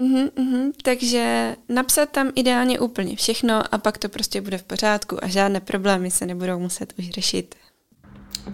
Uhum, 0.00 0.30
uhum. 0.38 0.72
Takže 0.82 1.56
napsat 1.68 2.10
tam 2.10 2.30
ideálně 2.34 2.78
úplně 2.78 3.16
všechno 3.16 3.74
a 3.74 3.78
pak 3.78 3.98
to 3.98 4.08
prostě 4.08 4.40
bude 4.40 4.58
v 4.58 4.62
pořádku 4.62 5.24
a 5.24 5.28
žádné 5.28 5.60
problémy 5.60 6.10
se 6.10 6.26
nebudou 6.26 6.58
muset 6.58 6.92
už 6.98 7.10
řešit. 7.10 7.54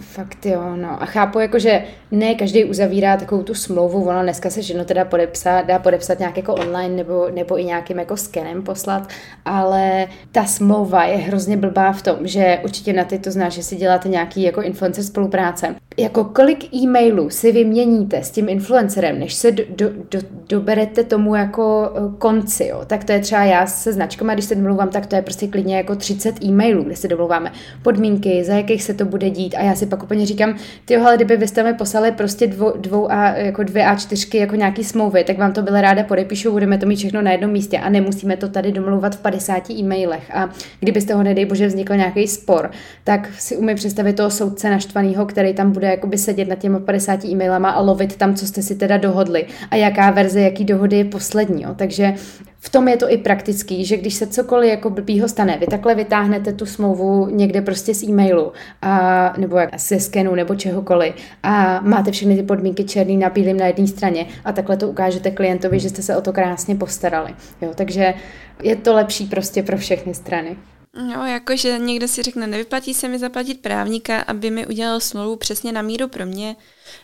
Fakt 0.00 0.46
jo, 0.46 0.76
no. 0.76 1.02
A 1.02 1.06
chápu, 1.06 1.38
jako, 1.38 1.58
že 1.58 1.84
ne 2.10 2.34
každý 2.34 2.64
uzavírá 2.64 3.16
takovou 3.16 3.42
tu 3.42 3.54
smlouvu, 3.54 4.08
ono 4.08 4.22
dneska 4.22 4.50
se 4.50 4.62
ženo 4.62 4.84
teda 4.84 5.04
podepsat, 5.04 5.66
dá 5.66 5.78
podepsat 5.78 6.18
nějak 6.18 6.36
jako 6.36 6.54
online 6.54 6.96
nebo, 6.96 7.28
nebo 7.34 7.58
i 7.58 7.64
nějakým 7.64 7.98
jako 7.98 8.16
skenem 8.16 8.62
poslat, 8.62 9.08
ale 9.44 10.06
ta 10.32 10.44
smlouva 10.44 11.04
je 11.04 11.16
hrozně 11.16 11.56
blbá 11.56 11.92
v 11.92 12.02
tom, 12.02 12.16
že 12.22 12.60
určitě 12.64 12.92
na 12.92 13.04
ty 13.04 13.18
to 13.18 13.30
znáš, 13.30 13.52
že 13.52 13.62
si 13.62 13.76
děláte 13.76 14.08
nějaký 14.08 14.42
jako 14.42 14.62
influencer 14.62 15.04
spolupráce. 15.04 15.76
Jako 15.98 16.24
kolik 16.24 16.74
e-mailů 16.74 17.30
si 17.30 17.52
vyměníte 17.52 18.22
s 18.22 18.30
tím 18.30 18.48
influencerem, 18.48 19.18
než 19.18 19.34
se 19.34 19.52
do, 19.52 19.64
do, 19.76 19.90
do, 20.10 20.18
doberete 20.48 21.04
tomu 21.04 21.34
jako 21.34 21.92
eh, 21.94 22.00
konci, 22.18 22.66
jo. 22.66 22.82
Tak 22.86 23.04
to 23.04 23.12
je 23.12 23.20
třeba 23.20 23.44
já 23.44 23.66
se 23.66 23.92
značkama, 23.92 24.34
když 24.34 24.44
se 24.44 24.54
domluvám, 24.54 24.88
tak 24.88 25.06
to 25.06 25.16
je 25.16 25.22
prostě 25.22 25.48
klidně 25.48 25.76
jako 25.76 25.96
30 25.96 26.44
e-mailů, 26.44 26.82
kde 26.82 26.96
se 26.96 27.08
domluváme 27.08 27.52
podmínky, 27.82 28.44
za 28.44 28.54
jakých 28.54 28.82
se 28.82 28.94
to 28.94 29.04
bude 29.04 29.30
dít 29.30 29.54
a 29.54 29.62
já 29.62 29.74
si 29.74 29.86
pak 29.86 30.02
úplně 30.02 30.26
říkám, 30.26 30.56
ty 30.84 30.96
ale 30.96 31.16
kdyby 31.16 31.36
byste 31.36 31.62
mi 31.62 31.74
poslali 31.74 32.12
prostě 32.12 32.46
dvou, 32.46 32.72
dvou 32.76 33.12
a, 33.12 33.28
jako 33.28 33.62
dvě 33.62 33.86
a 33.86 33.96
čtyřky 33.96 34.38
jako 34.38 34.56
nějaký 34.56 34.84
smlouvy, 34.84 35.24
tak 35.24 35.38
vám 35.38 35.52
to 35.52 35.62
byla 35.62 35.80
ráda 35.80 36.02
podepíšu, 36.02 36.52
budeme 36.52 36.78
to 36.78 36.86
mít 36.86 36.96
všechno 36.96 37.22
na 37.22 37.32
jednom 37.32 37.50
místě 37.50 37.78
a 37.78 37.88
nemusíme 37.88 38.36
to 38.36 38.48
tady 38.48 38.72
domluvat 38.72 39.14
v 39.14 39.20
50 39.20 39.70
e-mailech. 39.70 40.30
A 40.34 40.50
kdybyste 40.80 41.14
ho, 41.14 41.22
nedej 41.22 41.44
bože, 41.44 41.66
vznikl 41.66 41.96
nějaký 41.96 42.28
spor, 42.28 42.70
tak 43.04 43.28
si 43.38 43.56
umím 43.56 43.76
představit 43.76 44.16
toho 44.16 44.30
soudce 44.30 44.70
naštvaného, 44.70 45.26
který 45.26 45.54
tam 45.54 45.72
bude 45.72 45.85
jakoby 45.90 46.18
sedět 46.18 46.48
nad 46.48 46.58
těmi 46.58 46.80
50 46.80 47.24
e-mailama 47.24 47.70
a 47.70 47.80
lovit 47.80 48.16
tam, 48.16 48.34
co 48.34 48.46
jste 48.46 48.62
si 48.62 48.74
teda 48.74 48.96
dohodli 48.96 49.46
a 49.70 49.76
jaká 49.76 50.10
verze, 50.10 50.40
jaký 50.40 50.64
dohody 50.64 50.96
je 50.96 51.04
poslední. 51.04 51.62
Jo. 51.62 51.74
Takže 51.76 52.14
v 52.58 52.70
tom 52.70 52.88
je 52.88 52.96
to 52.96 53.12
i 53.12 53.18
praktický, 53.18 53.84
že 53.84 53.96
když 53.96 54.14
se 54.14 54.26
cokoliv 54.26 54.70
jako 54.70 54.90
blbýho 54.90 55.28
stane, 55.28 55.58
vy 55.58 55.66
takhle 55.66 55.94
vytáhnete 55.94 56.52
tu 56.52 56.66
smlouvu 56.66 57.28
někde 57.30 57.62
prostě 57.62 57.94
z 57.94 58.02
e-mailu 58.02 58.52
a, 58.82 59.34
nebo 59.38 59.58
ze 59.78 60.00
skenu 60.00 60.34
nebo 60.34 60.54
čehokoliv 60.54 61.14
a 61.42 61.80
máte 61.80 62.10
všechny 62.10 62.36
ty 62.36 62.42
podmínky 62.42 62.84
černý 62.84 63.16
na 63.16 63.30
bílým 63.30 63.56
na 63.56 63.66
jedné 63.66 63.86
straně 63.86 64.26
a 64.44 64.52
takhle 64.52 64.76
to 64.76 64.88
ukážete 64.88 65.30
klientovi, 65.30 65.80
že 65.80 65.88
jste 65.88 66.02
se 66.02 66.16
o 66.16 66.20
to 66.20 66.32
krásně 66.32 66.74
postarali. 66.74 67.34
Jo, 67.62 67.70
takže 67.74 68.14
je 68.62 68.76
to 68.76 68.94
lepší 68.94 69.26
prostě 69.26 69.62
pro 69.62 69.76
všechny 69.76 70.14
strany. 70.14 70.56
No, 71.02 71.26
jakože 71.26 71.78
někdo 71.78 72.08
si 72.08 72.22
řekne, 72.22 72.46
nevyplatí 72.46 72.94
se 72.94 73.08
mi 73.08 73.18
zaplatit 73.18 73.60
právníka, 73.60 74.20
aby 74.20 74.50
mi 74.50 74.66
udělal 74.66 75.00
smlouvu 75.00 75.36
přesně 75.36 75.72
na 75.72 75.82
míru 75.82 76.08
pro 76.08 76.26
mě. 76.26 76.56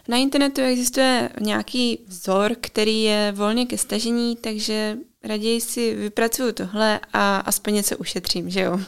Na 0.09 0.17
internetu 0.17 0.61
existuje 0.61 1.29
nějaký 1.41 2.05
vzor, 2.07 2.53
který 2.61 3.03
je 3.03 3.33
volně 3.37 3.67
ke 3.67 3.79
stažení, 3.79 4.37
takže 4.37 4.97
raději 5.25 5.61
si 5.61 5.95
vypracuju 5.95 6.53
tohle 6.53 7.01
a 7.13 7.37
aspoň 7.37 7.75
něco 7.75 7.97
ušetřím, 7.97 8.51
že 8.51 8.61
jo? 8.61 8.81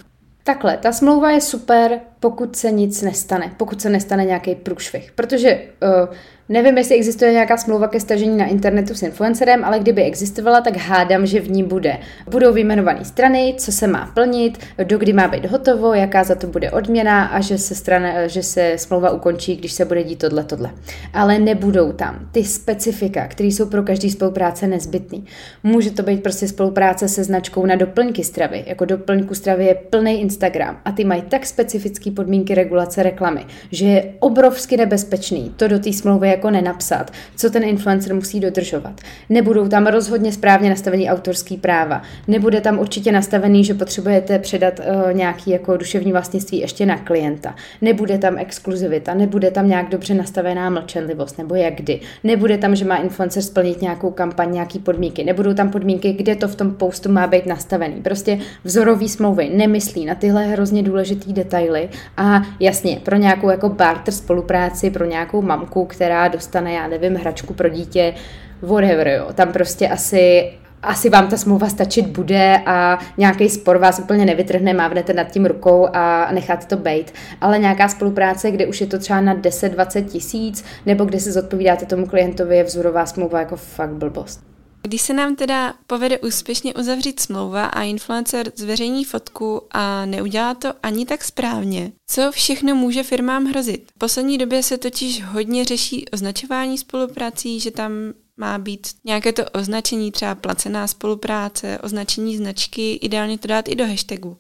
Takhle, 0.45 0.77
ta 0.77 0.93
smlouva 0.93 1.31
je 1.31 1.41
super, 1.41 2.01
pokud 2.21 2.57
se 2.57 2.71
nic 2.73 3.03
nestane, 3.03 3.55
pokud 3.57 3.83
se 3.83 3.91
nestane 3.91 4.25
nějaký 4.25 4.55
průšvih, 4.55 5.13
protože 5.13 5.69
uh, 5.83 6.15
Nevím, 6.49 6.79
jestli 6.79 6.95
existuje 6.95 7.33
nějaká 7.33 7.57
smlouva 7.57 7.89
ke 7.89 8.01
stažení 8.01 8.37
na 8.37 8.47
internetu 8.47 8.95
s 8.95 9.03
influencerem, 9.03 9.65
ale 9.65 9.79
kdyby 9.79 10.03
existovala, 10.03 10.61
tak 10.61 10.77
hádám, 10.77 11.27
že 11.27 11.41
v 11.41 11.51
ní 11.51 11.63
bude. 11.63 11.99
Budou 12.31 12.53
vyjmenované 12.53 13.05
strany, 13.05 13.55
co 13.59 13.73
se 13.73 13.87
má 13.87 14.11
plnit, 14.15 14.59
do 14.85 14.99
kdy 14.99 15.13
má 15.13 15.29
být 15.29 15.47
hotovo, 15.47 15.95
jaká 15.95 16.25
za 16.25 16.35
to 16.35 16.47
bude 16.47 16.71
odměna 16.71 17.25
a 17.25 17.41
že 17.41 17.59
se, 17.59 17.75
strana, 17.75 18.27
že 18.27 18.43
se 18.43 18.73
smlouva 18.77 19.11
ukončí, 19.11 19.57
když 19.57 19.73
se 19.73 19.85
bude 19.85 20.05
dít 20.05 20.19
tohle, 20.19 20.45
tohle. 20.45 20.71
Ale 21.13 21.39
nebudou 21.39 21.93
tam 21.93 22.29
ty 22.33 22.45
specifika, 22.45 23.27
které 23.29 23.49
jsou 23.49 23.67
pro 23.67 23.83
každý 23.83 24.11
spolupráce 24.11 24.67
nezbytné. 24.67 25.19
Může 25.63 25.91
to 25.91 26.03
být 26.03 26.23
prostě 26.23 26.49
spolupráce 26.49 27.09
se 27.09 27.25
značkou 27.25 27.67
na 27.67 27.75
doplňky 27.75 28.25
stravy. 28.25 28.65
Jako 28.67 28.85
doplňku 28.85 29.35
stravy 29.35 29.65
je 29.65 29.75
plný 29.75 30.21
Instagram 30.21 30.81
a 30.85 30.93
ty 30.93 31.05
mají 31.05 31.23
tak 31.23 31.47
specifické 31.47 32.11
podmínky 32.11 32.55
regulace 32.55 33.03
reklamy, 33.03 33.47
že 33.71 33.87
je 33.87 34.15
obrovsky 34.21 34.77
nebezpečný 34.77 35.55
to 35.57 35.69
do 35.69 35.79
té 35.79 35.93
smlouvy 35.93 36.34
jako 36.35 36.51
nenapsat, 36.51 37.13
co 37.37 37.51
ten 37.51 37.65
influencer 37.65 38.15
musí 38.15 38.41
dodržovat. 38.41 39.01
Nebudou 39.29 39.69
tam 39.69 39.87
rozhodně 39.87 40.33
správně 40.33 40.71
nastavený 40.71 41.11
autorský 41.11 41.57
práva. 41.57 42.03
Nebude 42.29 42.61
tam 42.61 42.79
určitě 42.79 43.13
nastavený, 43.13 43.65
že 43.65 43.75
potřebujete 43.75 44.39
předat 44.39 44.79
uh, 44.79 45.13
nějaký 45.13 45.51
jako 45.51 45.77
duševní 45.77 46.13
vlastnictví 46.13 46.59
ještě 46.61 46.87
na 46.87 46.99
klienta. 46.99 47.55
Nebude 47.81 48.19
tam 48.19 48.39
exkluzivita, 48.39 49.15
nebude 49.15 49.51
tam 49.51 49.69
nějak 49.69 49.89
dobře 49.89 50.15
nastavená 50.15 50.71
mlčenlivost 50.71 51.39
nebo 51.39 51.55
jak 51.55 51.75
kdy. 51.75 52.01
Nebude 52.25 52.59
tam, 52.59 52.77
že 52.77 52.85
má 52.85 52.97
influencer 52.97 53.43
splnit 53.43 53.83
nějakou 53.83 54.11
kampaň, 54.11 54.53
nějaký 54.53 54.79
podmínky. 54.79 55.25
Nebudou 55.25 55.55
tam 55.55 55.71
podmínky, 55.71 56.13
kde 56.13 56.37
to 56.37 56.49
v 56.49 56.57
tom 56.57 56.75
postu 56.75 57.13
má 57.13 57.27
být 57.27 57.47
nastavený. 57.47 58.03
Prostě 58.03 58.39
vzorový 58.65 59.09
smlouvy 59.09 59.51
nemyslí 59.55 60.05
na 60.07 60.15
tyhle 60.15 60.47
hrozně 60.47 60.83
důležité 60.83 61.33
detaily 61.33 61.89
A 62.17 62.43
jasně, 62.61 63.01
pro 63.05 63.17
nějakou 63.17 63.51
jako 63.51 63.69
barter 63.69 64.15
spolupráci, 64.15 64.91
pro 64.91 65.05
nějakou 65.05 65.43
mamku, 65.43 65.85
která 65.85 66.24
dostane, 66.29 66.73
já 66.73 66.89
nevím, 66.89 67.15
hračku 67.15 67.55
pro 67.55 67.69
dítě, 67.69 68.15
whatever, 68.63 69.09
jo. 69.09 69.33
Tam 69.35 69.53
prostě 69.53 69.89
asi 69.89 70.53
asi 70.85 71.11
vám 71.11 71.29
ta 71.29 71.37
smlouva 71.37 71.69
stačit 71.69 72.07
bude 72.07 72.61
a 72.67 72.99
nějaký 73.17 73.49
spor 73.49 73.79
vás 73.79 73.99
úplně 73.99 74.25
nevytrhne, 74.25 74.75
mávnete 74.75 75.13
nad 75.13 75.25
tím 75.25 75.47
rukou 75.47 75.89
a 75.93 76.29
necháte 76.33 76.67
to 76.67 76.77
bejt. 76.77 77.13
Ale 77.41 77.59
nějaká 77.59 77.89
spolupráce, 77.89 78.51
kde 78.51 78.67
už 78.67 78.81
je 78.81 78.87
to 78.87 78.99
třeba 78.99 79.21
na 79.21 79.35
10-20 79.35 80.05
tisíc, 80.05 80.65
nebo 80.87 81.05
kde 81.05 81.21
se 81.21 81.33
zodpovídáte 81.33 81.87
tomu 81.87 82.07
klientovi, 82.07 82.57
je 82.57 82.65
vzorová 82.65 83.07
smlouva 83.07 83.39
jako 83.39 83.57
fakt 83.57 83.93
blbost. 83.93 84.54
Když 84.87 85.03
se 85.03 85.13
nám 85.15 85.37
teda 85.37 85.75
povede 85.87 86.19
úspěšně 86.19 86.75
uzavřít 86.75 87.21
smlouva 87.21 87.67
a 87.67 87.83
influencer 87.83 88.53
zveřejní 88.57 89.05
fotku 89.05 89.63
a 89.71 90.07
neudělá 90.07 90.55
to 90.55 90.69
ani 90.83 91.07
tak 91.07 91.25
správně, 91.25 91.93
co 92.07 92.33
všechno 92.33 92.75
může 92.75 93.03
firmám 93.03 93.45
hrozit? 93.45 93.91
V 93.95 93.99
poslední 93.99 94.39
době 94.39 94.63
se 94.63 94.79
totiž 94.79 95.23
hodně 95.23 95.65
řeší 95.65 96.09
označování 96.09 96.79
spoluprací, 96.79 97.61
že 97.61 97.71
tam 97.71 97.93
má 98.37 98.59
být 98.59 98.89
nějaké 99.05 99.33
to 99.33 99.45
označení, 99.51 100.13
třeba 100.13 100.35
placená 100.35 100.87
spolupráce, 100.87 101.79
označení 101.83 102.37
značky, 102.37 102.93
ideálně 102.95 103.39
to 103.39 103.49
dát 103.49 103.69
i 103.69 103.75
do 103.75 103.87
hashtagu. 103.87 104.37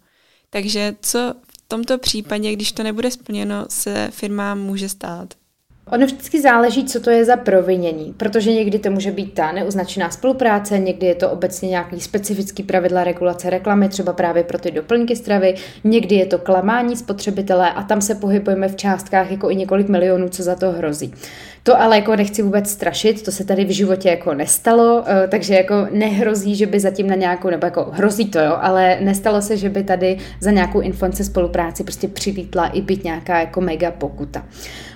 Takže 0.50 0.96
co 1.02 1.34
v 1.48 1.68
tomto 1.68 1.98
případě, 1.98 2.52
když 2.52 2.72
to 2.72 2.82
nebude 2.82 3.10
splněno, 3.10 3.66
se 3.68 4.08
firmám 4.12 4.60
může 4.60 4.88
stát? 4.88 5.34
Ono 5.90 6.06
vždycky 6.06 6.40
záleží, 6.40 6.84
co 6.84 7.00
to 7.00 7.10
je 7.10 7.24
za 7.24 7.36
provinění, 7.36 8.14
protože 8.16 8.52
někdy 8.52 8.78
to 8.78 8.90
může 8.90 9.10
být 9.10 9.34
ta 9.34 9.52
neuznačená 9.52 10.10
spolupráce, 10.10 10.78
někdy 10.78 11.06
je 11.06 11.14
to 11.14 11.30
obecně 11.30 11.68
nějaký 11.68 12.00
specifický 12.00 12.62
pravidla 12.62 13.04
regulace 13.04 13.50
reklamy, 13.50 13.88
třeba 13.88 14.12
právě 14.12 14.44
pro 14.44 14.58
ty 14.58 14.70
doplňky 14.70 15.16
stravy, 15.16 15.54
někdy 15.84 16.14
je 16.14 16.26
to 16.26 16.38
klamání 16.38 16.96
spotřebitele 16.96 17.70
a 17.70 17.82
tam 17.82 18.00
se 18.00 18.14
pohybujeme 18.14 18.68
v 18.68 18.76
částkách 18.76 19.30
jako 19.30 19.50
i 19.50 19.56
několik 19.56 19.88
milionů, 19.88 20.28
co 20.28 20.42
za 20.42 20.54
to 20.54 20.70
hrozí. 20.70 21.14
To 21.62 21.80
ale 21.80 21.96
jako 21.96 22.16
nechci 22.16 22.42
vůbec 22.42 22.70
strašit, 22.70 23.22
to 23.22 23.32
se 23.32 23.44
tady 23.44 23.64
v 23.64 23.70
životě 23.70 24.08
jako 24.08 24.34
nestalo, 24.34 25.04
eh, 25.06 25.28
takže 25.28 25.54
jako 25.54 25.86
nehrozí, 25.90 26.54
že 26.54 26.66
by 26.66 26.80
zatím 26.80 27.06
na 27.06 27.14
nějakou, 27.14 27.50
nebo 27.50 27.66
jako 27.66 27.88
hrozí 27.92 28.30
to 28.30 28.38
jo, 28.38 28.56
ale 28.60 28.98
nestalo 29.00 29.42
se, 29.42 29.56
že 29.56 29.68
by 29.68 29.84
tady 29.84 30.18
za 30.40 30.50
nějakou 30.50 30.80
influence 30.80 31.24
spolupráci 31.24 31.84
prostě 31.84 32.08
přilítla 32.08 32.66
i 32.66 32.80
být 32.80 33.04
nějaká 33.04 33.40
jako 33.40 33.60
mega 33.60 33.90
pokuta. 33.90 34.44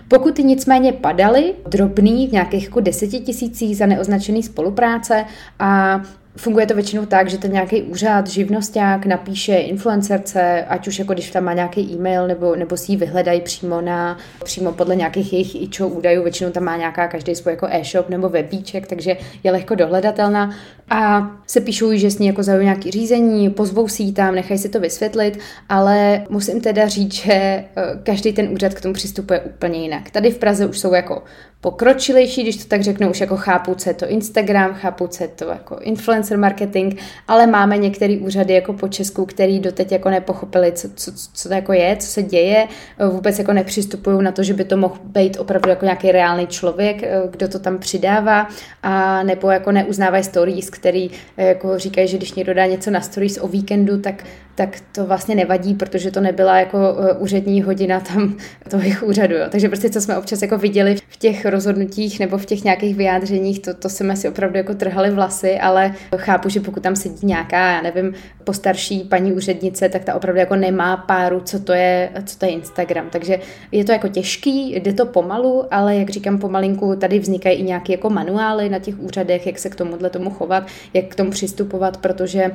Pokuty 0.08 0.44
nicméně 0.44 0.92
padaly, 0.92 1.54
drobný, 1.68 2.28
v 2.28 2.32
nějakých 2.32 2.64
jako 2.64 2.80
deseti 2.80 3.20
tisících 3.20 3.76
za 3.76 3.86
neoznačený 3.86 4.42
spolupráce 4.42 5.24
a 5.58 6.00
Funguje 6.36 6.66
to 6.66 6.74
většinou 6.74 7.06
tak, 7.06 7.30
že 7.30 7.38
ten 7.38 7.52
nějaký 7.52 7.82
úřad, 7.82 8.26
živnosták 8.26 9.06
napíše 9.06 9.56
influencerce, 9.56 10.64
ať 10.68 10.88
už 10.88 10.98
jako 10.98 11.12
když 11.12 11.30
tam 11.30 11.44
má 11.44 11.52
nějaký 11.52 11.80
e-mail, 11.80 12.26
nebo, 12.26 12.56
nebo 12.56 12.76
si 12.76 12.92
ji 12.92 12.96
vyhledají 12.96 13.40
přímo, 13.40 13.80
na, 13.80 14.18
přímo 14.44 14.72
podle 14.72 14.96
nějakých 14.96 15.32
jejich 15.32 15.62
ičo 15.62 15.88
údajů, 15.88 16.22
většinou 16.22 16.50
tam 16.50 16.64
má 16.64 16.76
nějaká 16.76 17.08
každý 17.08 17.34
svůj 17.34 17.52
jako 17.52 17.66
e-shop 17.70 18.08
nebo 18.08 18.28
webíček, 18.28 18.86
takže 18.86 19.16
je 19.44 19.52
lehko 19.52 19.74
dohledatelná 19.74 20.50
a 20.90 21.30
se 21.46 21.60
píšou, 21.60 21.96
že 21.96 22.10
s 22.10 22.18
ní 22.18 22.26
jako 22.26 22.42
zaují 22.42 22.64
nějaký 22.64 22.90
řízení, 22.90 23.50
pozvou 23.50 23.88
si 23.88 24.02
ji 24.02 24.12
tam, 24.12 24.34
nechají 24.34 24.58
si 24.58 24.68
to 24.68 24.80
vysvětlit, 24.80 25.38
ale 25.68 26.24
musím 26.30 26.60
teda 26.60 26.88
říct, 26.88 27.12
že 27.12 27.32
eh, 27.32 27.64
každý 28.02 28.32
ten 28.32 28.48
úřad 28.48 28.74
k 28.74 28.80
tomu 28.80 28.94
přistupuje 28.94 29.40
úplně 29.40 29.78
jinak. 29.78 30.10
Tady 30.10 30.30
v 30.30 30.38
Praze 30.38 30.66
už 30.66 30.78
jsou 30.78 30.94
jako 30.94 31.22
pokročilejší, 31.60 32.42
když 32.42 32.56
to 32.56 32.68
tak 32.68 32.82
řeknu, 32.82 33.10
už 33.10 33.20
jako 33.20 33.36
chápu, 33.36 33.74
co 33.74 33.90
je 33.90 33.94
to 33.94 34.08
Instagram, 34.08 34.74
chápu, 34.74 35.06
co 35.06 35.24
je 35.24 35.28
to 35.28 35.44
jako 35.44 35.78
influencer 35.80 36.17
marketing, 36.36 36.94
ale 37.28 37.46
máme 37.46 37.78
některé 37.78 38.18
úřady 38.20 38.54
jako 38.54 38.72
po 38.72 38.88
Česku, 38.88 39.26
který 39.26 39.60
doteď 39.60 39.92
jako 39.92 40.10
nepochopili, 40.10 40.72
co, 40.72 40.88
co, 40.94 41.12
co 41.32 41.48
to 41.48 41.54
jako 41.54 41.72
je, 41.72 41.96
co 41.96 42.06
se 42.06 42.22
děje, 42.22 42.66
vůbec 43.10 43.38
jako 43.38 43.52
nepřistupují 43.52 44.22
na 44.22 44.32
to, 44.32 44.42
že 44.42 44.54
by 44.54 44.64
to 44.64 44.76
mohl 44.76 44.96
být 45.04 45.36
opravdu 45.40 45.70
jako 45.70 45.84
nějaký 45.84 46.12
reálný 46.12 46.46
člověk, 46.46 47.02
kdo 47.30 47.48
to 47.48 47.58
tam 47.58 47.78
přidává 47.78 48.48
a 48.82 49.22
nebo 49.22 49.50
jako 49.50 49.72
neuznávají 49.72 50.24
stories, 50.24 50.70
který 50.70 51.10
jako 51.36 51.78
říkají, 51.78 52.08
že 52.08 52.16
když 52.16 52.32
někdo 52.32 52.54
dá 52.54 52.66
něco 52.66 52.90
na 52.90 53.00
stories 53.00 53.38
o 53.42 53.48
víkendu, 53.48 54.00
tak 54.00 54.24
tak 54.58 54.80
to 54.92 55.06
vlastně 55.06 55.34
nevadí, 55.34 55.74
protože 55.74 56.10
to 56.10 56.20
nebyla 56.20 56.58
jako 56.58 56.78
e, 56.78 57.12
úřední 57.12 57.62
hodina 57.62 58.00
tam 58.00 58.36
toho 58.70 58.82
jejich 58.82 59.02
úřadu. 59.02 59.34
Jo. 59.34 59.46
Takže 59.50 59.68
prostě 59.68 59.90
co 59.90 60.00
jsme 60.00 60.18
občas 60.18 60.42
jako 60.42 60.58
viděli 60.58 60.96
v 61.08 61.16
těch 61.16 61.46
rozhodnutích 61.46 62.20
nebo 62.20 62.38
v 62.38 62.46
těch 62.46 62.64
nějakých 62.64 62.96
vyjádřeních, 62.96 63.60
to, 63.60 63.74
to 63.74 63.88
jsme 63.88 64.16
si 64.16 64.28
opravdu 64.28 64.56
jako 64.56 64.74
trhali 64.74 65.10
vlasy, 65.10 65.58
ale 65.58 65.94
chápu, 66.16 66.48
že 66.48 66.60
pokud 66.60 66.82
tam 66.82 66.96
sedí 66.96 67.26
nějaká, 67.26 67.72
já 67.72 67.82
nevím, 67.82 68.14
postarší 68.44 69.00
paní 69.00 69.32
úřednice, 69.32 69.88
tak 69.88 70.04
ta 70.04 70.14
opravdu 70.14 70.40
jako 70.40 70.56
nemá 70.56 70.96
páru, 70.96 71.40
co 71.40 71.60
to 71.60 71.72
je, 71.72 72.10
co 72.24 72.38
to 72.38 72.46
je 72.46 72.52
Instagram. 72.52 73.06
Takže 73.10 73.38
je 73.72 73.84
to 73.84 73.92
jako 73.92 74.08
těžký, 74.08 74.74
jde 74.74 74.92
to 74.92 75.06
pomalu, 75.06 75.64
ale 75.70 75.96
jak 75.96 76.10
říkám 76.10 76.38
pomalinku, 76.38 76.96
tady 76.96 77.18
vznikají 77.18 77.58
i 77.58 77.62
nějaké 77.62 77.92
jako 77.92 78.10
manuály 78.10 78.68
na 78.68 78.78
těch 78.78 78.98
úřadech, 78.98 79.46
jak 79.46 79.58
se 79.58 79.70
k 79.70 79.74
tomuhle 79.74 80.10
tomu 80.10 80.30
chovat, 80.30 80.66
jak 80.94 81.04
k 81.04 81.14
tomu 81.14 81.30
přistupovat, 81.30 81.96
protože 81.96 82.50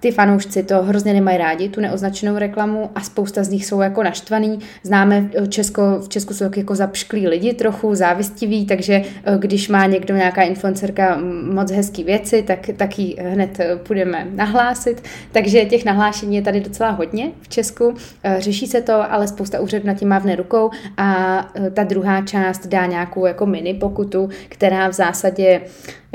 ty 0.00 0.10
fanoušci 0.10 0.62
to 0.62 0.82
hrozně 0.82 1.12
nemají 1.12 1.38
rádi, 1.38 1.68
tu 1.68 1.80
neoznačenou 1.80 2.38
reklamu 2.38 2.90
a 2.94 3.00
spousta 3.00 3.44
z 3.44 3.48
nich 3.48 3.66
jsou 3.66 3.80
jako 3.80 4.02
naštvaný. 4.02 4.58
Známe 4.82 5.30
eh, 5.34 5.46
Česko, 5.46 5.82
v 6.00 6.08
Česku 6.08 6.34
jsou 6.34 6.44
jako 6.56 6.74
zapšklí 6.74 7.28
lidi 7.28 7.54
trochu, 7.54 7.94
závistiví, 7.94 8.66
takže 8.66 8.94
eh, 8.94 9.38
když 9.38 9.68
má 9.68 9.86
někdo 9.86 10.16
nějaká 10.16 10.42
influencerka 10.42 11.18
moc 11.52 11.70
hezký 11.70 12.04
věci, 12.04 12.42
tak, 12.42 12.70
tak 12.76 12.98
ji 12.98 13.16
hned 13.20 13.60
eh, 13.60 13.76
půjdeme 13.76 14.26
nahlásit. 14.30 15.02
Takže 15.32 15.64
těch 15.64 15.84
nahlášení 15.84 16.36
je 16.36 16.42
tady 16.42 16.60
docela 16.60 16.90
hodně 16.90 17.30
v 17.40 17.48
Česku. 17.48 17.94
Řeší 18.38 18.66
se 18.66 18.80
to, 18.82 19.12
ale 19.12 19.28
spousta 19.28 19.60
úřadů 19.60 19.86
na 19.86 19.94
tím 19.94 20.08
mávne 20.08 20.36
rukou 20.36 20.70
a 20.96 21.40
ta 21.74 21.84
druhá 21.84 22.22
část 22.22 22.66
dá 22.66 22.86
nějakou 22.86 23.26
jako 23.26 23.46
mini 23.46 23.74
pokutu, 23.74 24.28
která 24.48 24.88
v 24.88 24.92
zásadě 24.92 25.60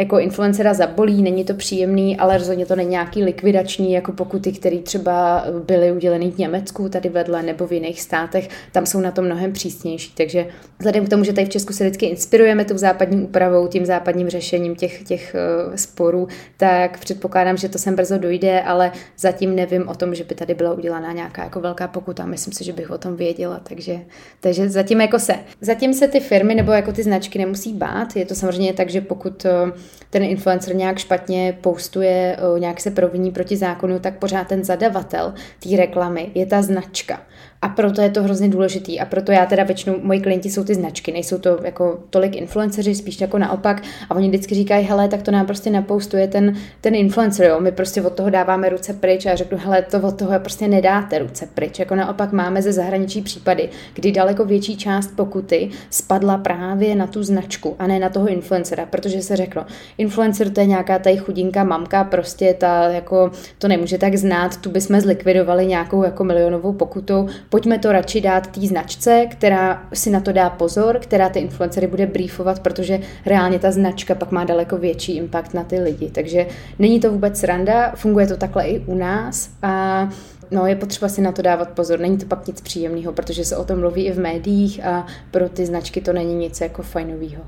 jako 0.02 0.20
influencera 0.20 0.74
zabolí, 0.74 1.22
není 1.22 1.44
to 1.44 1.54
příjemný, 1.54 2.18
ale 2.18 2.38
rozhodně 2.38 2.66
to 2.66 2.76
není 2.76 2.90
nějaký 2.90 3.24
likvidační, 3.24 3.94
jako 3.94 4.12
pokuty, 4.12 4.52
které 4.52 4.78
třeba 4.78 5.46
byly 5.66 5.92
uděleny 5.92 6.32
v 6.32 6.38
Německu 6.38 6.90
tady 6.90 7.10
vedle 7.10 7.44
nebo 7.44 7.68
v 7.68 7.72
jiných 7.72 8.02
státech, 8.02 8.50
tam 8.72 8.86
jsou 8.86 9.00
na 9.00 9.12
to 9.12 9.22
mnohem 9.22 9.52
přísnější. 9.54 10.14
Takže 10.18 10.48
vzhledem 10.80 11.06
k 11.06 11.10
tomu, 11.10 11.24
že 11.24 11.34
tady 11.34 11.46
v 11.46 11.50
Česku 11.50 11.74
se 11.74 11.84
vždycky 11.84 12.06
inspirujeme 12.06 12.66
tou 12.66 12.78
západní 12.78 13.22
úpravou, 13.24 13.68
tím 13.68 13.86
západním 13.86 14.30
řešením 14.30 14.76
těch, 14.76 15.04
těch 15.04 15.36
uh, 15.68 15.76
sporů, 15.76 16.28
tak 16.58 17.00
předpokládám, 17.00 17.58
že 17.58 17.70
to 17.70 17.78
sem 17.78 17.96
brzo 17.96 18.18
dojde, 18.18 18.62
ale 18.62 18.92
zatím 19.18 19.56
nevím 19.56 19.88
o 19.88 19.96
tom, 19.96 20.16
že 20.16 20.24
by 20.24 20.36
tady 20.36 20.54
byla 20.54 20.74
udělaná 20.74 21.14
nějaká 21.14 21.44
jako 21.44 21.60
velká 21.60 21.88
pokuta. 21.88 22.26
Myslím 22.26 22.54
si, 22.54 22.64
že 22.64 22.74
bych 22.74 22.92
o 22.92 22.98
tom 22.98 23.16
věděla, 23.16 23.62
takže, 23.64 24.00
takže 24.40 24.70
zatím 24.70 25.02
jako 25.02 25.20
se. 25.20 25.36
Zatím 25.62 25.94
se 25.94 26.08
ty 26.08 26.20
firmy 26.20 26.56
nebo 26.56 26.72
jako 26.72 26.92
ty 26.92 27.04
značky 27.04 27.40
nemusí 27.40 27.74
bát. 27.74 28.16
Je 28.16 28.26
to 28.26 28.36
samozřejmě 28.36 28.74
tak, 28.74 28.90
že 28.90 29.02
pokud 29.02 29.46
uh, 29.46 29.72
ten 30.10 30.24
influencer 30.24 30.76
nějak 30.76 30.98
špatně 30.98 31.58
postuje, 31.62 32.38
nějak 32.58 32.82
se 32.82 32.92
proviní 32.92 33.32
proti 33.32 33.58
zákonu, 33.58 34.00
tak 34.00 34.20
pořád 34.20 34.48
ten 34.48 34.64
zadavatel 34.64 35.34
té 35.60 35.78
reklamy 35.78 36.32
je 36.36 36.46
ta 36.46 36.62
značka. 36.62 37.22
A 37.64 37.70
proto 37.70 38.02
je 38.02 38.10
to 38.10 38.24
hrozně 38.24 38.50
důležitý. 38.50 39.00
A 39.00 39.06
proto 39.06 39.32
já 39.32 39.46
teda 39.46 39.64
většinou, 39.64 39.96
moji 40.02 40.20
klienti 40.20 40.50
jsou 40.50 40.64
ty 40.64 40.76
značky, 40.76 41.12
nejsou 41.12 41.38
to 41.38 41.60
jako 41.64 42.00
tolik 42.10 42.36
influenceři, 42.36 42.96
spíš 42.96 43.22
jako 43.22 43.38
naopak. 43.38 43.84
A 44.10 44.16
oni 44.16 44.28
vždycky 44.28 44.56
říkají, 44.56 44.86
hele, 44.86 45.08
tak 45.08 45.22
to 45.22 45.32
nám 45.32 45.46
prostě 45.46 45.70
napoustuje 45.70 46.28
ten, 46.28 46.56
ten 46.82 46.96
influencer, 46.96 47.46
jo. 47.46 47.60
My 47.60 47.72
prostě 47.72 48.02
od 48.02 48.14
toho 48.14 48.30
dáváme 48.30 48.70
ruce 48.70 48.94
pryč 48.94 49.26
a 49.26 49.30
já 49.30 49.36
řeknu, 49.36 49.58
hele, 49.62 49.82
to 49.82 50.00
od 50.02 50.18
toho 50.18 50.40
prostě 50.40 50.68
nedáte 50.68 51.20
ruce 51.20 51.48
pryč. 51.54 51.80
Jako 51.80 51.96
naopak 51.96 52.32
máme 52.32 52.62
ze 52.62 52.74
zahraničí 52.74 53.22
případy, 53.22 53.70
kdy 53.94 54.12
daleko 54.12 54.46
větší 54.46 54.78
část 54.78 55.08
pokuty 55.16 55.70
spadla 55.90 56.38
právě 56.38 56.96
na 56.96 57.08
tu 57.08 57.24
značku 57.24 57.76
a 57.80 57.88
ne 57.88 58.00
na 58.00 58.10
toho 58.10 58.28
influencera, 58.28 58.86
protože 58.86 59.22
se 59.22 59.36
řeklo, 59.36 59.66
influencer 59.98 60.50
to 60.50 60.60
je 60.60 60.66
nějaká 60.66 61.00
tady 61.00 61.18
chudinka 61.18 61.64
mamka, 61.64 62.04
prostě 62.04 62.54
ta 62.54 62.84
jako 62.84 63.32
to 63.58 63.68
nemůže 63.68 63.98
tak 63.98 64.16
znát, 64.16 64.58
tu 64.58 64.70
bychom 64.70 65.02
zlikvidovali 65.02 65.66
nějakou 65.66 66.04
jako 66.04 66.24
milionovou 66.24 66.74
pokutou, 66.74 67.28
pojďme 67.52 67.80
to 67.80 67.92
radši 67.92 68.22
dát 68.22 68.48
té 68.48 68.62
značce, 68.62 69.26
která 69.32 69.88
si 69.94 70.10
na 70.10 70.20
to 70.20 70.32
dá 70.32 70.50
pozor, 70.50 71.00
která 71.00 71.30
ty 71.30 71.40
influencery 71.40 71.88
bude 71.88 72.06
briefovat, 72.06 72.60
protože 72.60 73.00
reálně 73.26 73.60
ta 73.60 73.72
značka 73.72 74.16
pak 74.16 74.32
má 74.32 74.44
daleko 74.44 74.78
větší 74.78 75.18
impact 75.18 75.54
na 75.54 75.64
ty 75.64 75.80
lidi. 75.80 76.12
Takže 76.12 76.48
není 76.80 77.00
to 77.00 77.12
vůbec 77.12 77.40
sranda, 77.40 77.92
funguje 77.96 78.28
to 78.28 78.38
takhle 78.38 78.68
i 78.68 78.80
u 78.80 78.96
nás 78.96 79.50
a 79.62 80.10
no, 80.52 80.66
je 80.66 80.76
potřeba 80.76 81.10
si 81.10 81.22
na 81.22 81.32
to 81.32 81.42
dávat 81.42 81.70
pozor. 81.70 82.00
Není 82.00 82.18
to 82.18 82.26
pak 82.26 82.48
nic 82.48 82.62
příjemného, 82.62 83.14
protože 83.14 83.46
se 83.46 83.58
o 83.58 83.66
tom 83.66 83.80
mluví 83.80 84.06
i 84.06 84.12
v 84.12 84.20
médiích 84.20 84.86
a 84.86 85.08
pro 85.32 85.50
ty 85.50 85.66
značky 85.66 86.02
to 86.02 86.14
není 86.14 86.36
nic 86.36 86.62
jako 86.62 86.84
fajnového. 86.84 87.44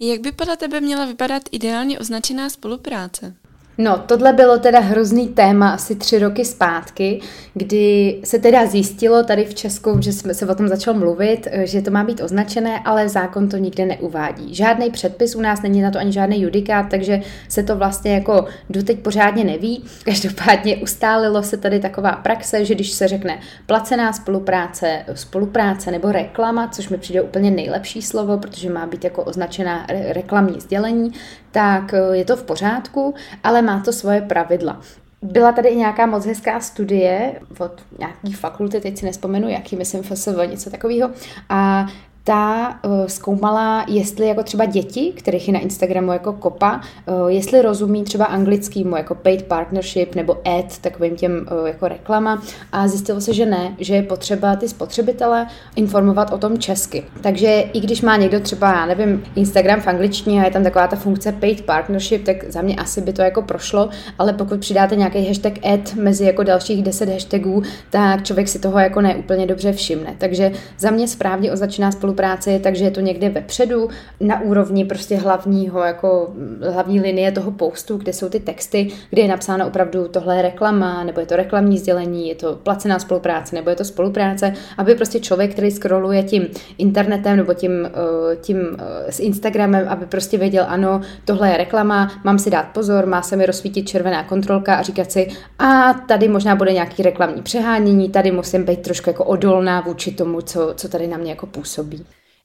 Jak 0.00 0.20
by 0.20 0.32
podle 0.32 0.56
tebe 0.56 0.80
měla 0.80 1.06
vypadat 1.06 1.42
ideálně 1.52 1.98
označená 1.98 2.50
spolupráce? 2.50 3.34
No, 3.80 3.98
tohle 3.98 4.32
bylo 4.32 4.58
teda 4.58 4.80
hrozný 4.80 5.28
téma 5.28 5.70
asi 5.70 5.94
tři 5.96 6.18
roky 6.18 6.44
zpátky, 6.44 7.20
kdy 7.54 8.18
se 8.24 8.38
teda 8.38 8.66
zjistilo 8.66 9.22
tady 9.22 9.44
v 9.44 9.54
Česku, 9.54 10.02
že 10.02 10.12
jsme 10.12 10.34
se 10.34 10.46
o 10.46 10.54
tom 10.54 10.68
začal 10.68 10.94
mluvit, 10.94 11.48
že 11.64 11.82
to 11.82 11.90
má 11.90 12.04
být 12.04 12.20
označené, 12.20 12.80
ale 12.84 13.08
zákon 13.08 13.48
to 13.48 13.56
nikde 13.56 13.86
neuvádí. 13.86 14.54
Žádný 14.54 14.90
předpis 14.90 15.34
u 15.34 15.40
nás 15.40 15.62
není 15.62 15.82
na 15.82 15.90
to 15.90 15.98
ani 15.98 16.12
žádný 16.12 16.42
judikát, 16.42 16.86
takže 16.90 17.20
se 17.48 17.62
to 17.62 17.76
vlastně 17.76 18.14
jako 18.14 18.44
doteď 18.70 18.98
pořádně 18.98 19.44
neví. 19.44 19.84
Každopádně 20.04 20.76
ustálilo 20.76 21.42
se 21.42 21.56
tady 21.56 21.80
taková 21.80 22.12
praxe, 22.12 22.64
že 22.64 22.74
když 22.74 22.90
se 22.90 23.08
řekne 23.08 23.38
placená 23.66 24.12
spolupráce, 24.12 25.04
spolupráce 25.14 25.90
nebo 25.90 26.12
reklama, 26.12 26.68
což 26.68 26.88
mi 26.88 26.98
přijde 26.98 27.22
úplně 27.22 27.50
nejlepší 27.50 28.02
slovo, 28.02 28.38
protože 28.38 28.70
má 28.70 28.86
být 28.86 29.04
jako 29.04 29.24
označená 29.24 29.86
reklamní 29.88 30.60
sdělení, 30.60 31.12
tak 31.58 31.94
eh, 31.94 32.16
je 32.16 32.24
to 32.24 32.36
v 32.36 32.42
pořádku, 32.42 33.14
ale 33.44 33.62
má 33.62 33.80
to 33.80 33.92
svoje 33.92 34.20
pravidla. 34.20 34.80
Byla 35.22 35.52
tady 35.52 35.68
i 35.68 35.76
nějaká 35.76 36.06
moc 36.06 36.26
hezká 36.26 36.60
studie 36.60 37.40
od 37.58 37.72
nějaký 37.98 38.32
fakulty, 38.32 38.80
teď 38.80 38.98
si 38.98 39.06
nespomenu, 39.06 39.48
jaký, 39.48 39.76
myslím 39.76 40.02
FSV, 40.02 40.36
něco 40.46 40.70
takového. 40.70 41.10
A 41.48 41.86
ta 42.28 42.78
uh, 42.84 43.06
zkoumala, 43.06 43.84
jestli 43.88 44.26
jako 44.26 44.42
třeba 44.42 44.64
děti, 44.64 45.12
kterých 45.16 45.48
je 45.48 45.54
na 45.54 45.60
Instagramu 45.60 46.12
jako 46.12 46.32
kopa, 46.32 46.80
uh, 47.06 47.28
jestli 47.28 47.62
rozumí 47.62 48.04
třeba 48.04 48.24
anglickýmu 48.24 48.96
jako 48.96 49.14
paid 49.14 49.42
partnership 49.42 50.14
nebo 50.14 50.36
ad, 50.44 50.78
takovým 50.78 51.16
těm 51.16 51.46
uh, 51.60 51.66
jako 51.66 51.88
reklama 51.88 52.42
a 52.72 52.88
zjistilo 52.88 53.20
se, 53.20 53.34
že 53.34 53.46
ne, 53.46 53.74
že 53.78 53.94
je 53.94 54.02
potřeba 54.02 54.56
ty 54.56 54.68
spotřebitele 54.68 55.46
informovat 55.76 56.32
o 56.32 56.38
tom 56.38 56.58
česky. 56.58 57.04
Takže 57.20 57.64
i 57.72 57.80
když 57.80 58.02
má 58.02 58.16
někdo 58.16 58.40
třeba, 58.40 58.72
já 58.72 58.86
nevím, 58.86 59.24
Instagram 59.36 59.80
v 59.80 59.86
angličtině 59.86 60.42
a 60.42 60.44
je 60.44 60.50
tam 60.50 60.62
taková 60.62 60.86
ta 60.86 60.96
funkce 60.96 61.32
paid 61.32 61.64
partnership, 61.64 62.24
tak 62.24 62.50
za 62.50 62.62
mě 62.62 62.76
asi 62.76 63.00
by 63.00 63.12
to 63.12 63.22
jako 63.22 63.42
prošlo, 63.42 63.88
ale 64.18 64.32
pokud 64.32 64.60
přidáte 64.60 64.96
nějaký 64.96 65.26
hashtag 65.26 65.52
ad 65.64 65.94
mezi 65.94 66.24
jako 66.24 66.42
dalších 66.42 66.82
10 66.82 67.08
hashtagů, 67.08 67.62
tak 67.90 68.24
člověk 68.24 68.48
si 68.48 68.58
toho 68.58 68.78
jako 68.78 69.00
neúplně 69.00 69.46
dobře 69.46 69.72
všimne. 69.72 70.14
Takže 70.18 70.52
za 70.78 70.90
mě 70.90 71.08
správně 71.08 71.52
označená 71.52 71.92
spolupráce 71.92 72.17
spolupráce 72.18 72.50
je 72.50 72.60
tak, 72.60 72.76
že 72.76 72.84
je 72.84 72.90
to 72.90 73.00
někde 73.00 73.28
vepředu, 73.28 73.88
na 74.20 74.40
úrovni 74.40 74.84
prostě 74.84 75.16
hlavního, 75.16 75.80
jako 75.80 76.30
hlavní 76.72 77.00
linie 77.00 77.32
toho 77.32 77.50
postu, 77.50 77.96
kde 77.96 78.12
jsou 78.12 78.28
ty 78.28 78.40
texty, 78.40 78.88
kde 79.10 79.22
je 79.22 79.28
napsáno 79.28 79.66
opravdu 79.66 80.08
tohle 80.08 80.36
je 80.36 80.42
reklama, 80.42 81.04
nebo 81.04 81.20
je 81.20 81.26
to 81.26 81.36
reklamní 81.36 81.78
sdělení, 81.78 82.28
je 82.28 82.34
to 82.34 82.56
placená 82.62 82.98
spolupráce, 82.98 83.56
nebo 83.56 83.70
je 83.70 83.76
to 83.76 83.84
spolupráce, 83.84 84.52
aby 84.78 84.94
prostě 84.94 85.20
člověk, 85.20 85.52
který 85.52 85.70
scrolluje 85.70 86.22
tím 86.22 86.46
internetem 86.78 87.36
nebo 87.36 87.54
tím, 87.54 87.86
eh, 87.86 88.36
tím 88.36 88.76
eh, 88.78 89.12
s 89.12 89.20
Instagramem, 89.20 89.88
aby 89.88 90.06
prostě 90.06 90.38
věděl, 90.38 90.64
ano, 90.68 91.00
tohle 91.24 91.50
je 91.50 91.56
reklama, 91.56 92.12
mám 92.24 92.38
si 92.38 92.50
dát 92.50 92.66
pozor, 92.74 93.06
má 93.06 93.22
se 93.22 93.36
mi 93.36 93.46
rozsvítit 93.46 93.88
červená 93.88 94.24
kontrolka 94.24 94.74
a 94.74 94.82
říkat 94.82 95.12
si, 95.12 95.28
a 95.58 95.92
tady 95.92 96.28
možná 96.28 96.56
bude 96.56 96.72
nějaký 96.72 97.02
reklamní 97.02 97.42
přehánění, 97.42 98.10
tady 98.10 98.30
musím 98.30 98.64
být 98.64 98.82
trošku 98.82 99.10
jako 99.10 99.24
odolná 99.24 99.80
vůči 99.80 100.12
tomu, 100.12 100.40
co, 100.40 100.74
co 100.76 100.88
tady 100.88 101.06
na 101.06 101.16
mě 101.16 101.30
jako 101.30 101.46
působí. 101.46 102.04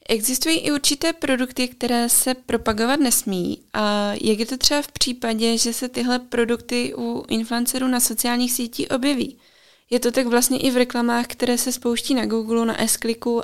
Existují 0.10 0.58
i 0.58 0.72
určité 0.72 1.14
produkty, 1.14 1.68
které 1.68 2.10
se 2.10 2.34
propagovat 2.34 3.00
nesmí. 3.00 3.60
A 3.74 4.14
jak 4.22 4.40
je 4.40 4.46
to 4.46 4.58
třeba 4.58 4.82
v 4.82 4.92
případě, 4.92 5.58
že 5.58 5.74
se 5.74 5.90
tyhle 5.90 6.20
produkty 6.20 6.94
u 6.98 7.26
influencerů 7.30 7.88
na 7.88 8.00
sociálních 8.00 8.52
sítích 8.52 8.92
objeví? 8.92 9.38
Je 9.90 10.00
to 10.00 10.12
tak 10.12 10.28
vlastně 10.28 10.60
i 10.60 10.72
v 10.72 10.78
reklamách, 10.78 11.28
které 11.28 11.58
se 11.58 11.72
spouští 11.72 12.14
na 12.14 12.26
Google, 12.26 12.66
na 12.66 12.76
s 12.82 13.00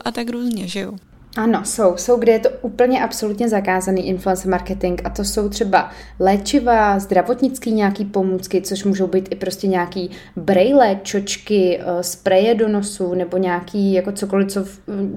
a 0.06 0.12
tak 0.12 0.30
různě, 0.30 0.68
že 0.68 0.80
jo? 0.80 0.98
Ano, 1.38 1.62
jsou. 1.66 1.98
Jsou, 1.98 2.18
kde 2.18 2.32
je 2.32 2.40
to 2.40 2.50
úplně 2.62 3.04
absolutně 3.04 3.50
zakázaný 3.50 4.08
influencer 4.08 4.52
marketing 4.52 5.02
a 5.04 5.10
to 5.10 5.24
jsou 5.24 5.50
třeba 5.50 5.90
léčiva, 6.20 7.00
zdravotnický 7.00 7.72
nějaký 7.72 8.06
pomůcky, 8.06 8.62
což 8.62 8.84
můžou 8.84 9.08
být 9.08 9.28
i 9.32 9.36
prostě 9.36 9.68
nějaký 9.68 10.12
brejle, 10.36 11.00
čočky, 11.04 11.80
eh, 11.80 12.04
spreje 12.04 12.56
do 12.56 12.68
nosu 12.68 13.14
nebo 13.14 13.38
nějaký 13.38 13.94
jako 13.94 14.12
cokoliv, 14.12 14.48
co 14.48 14.66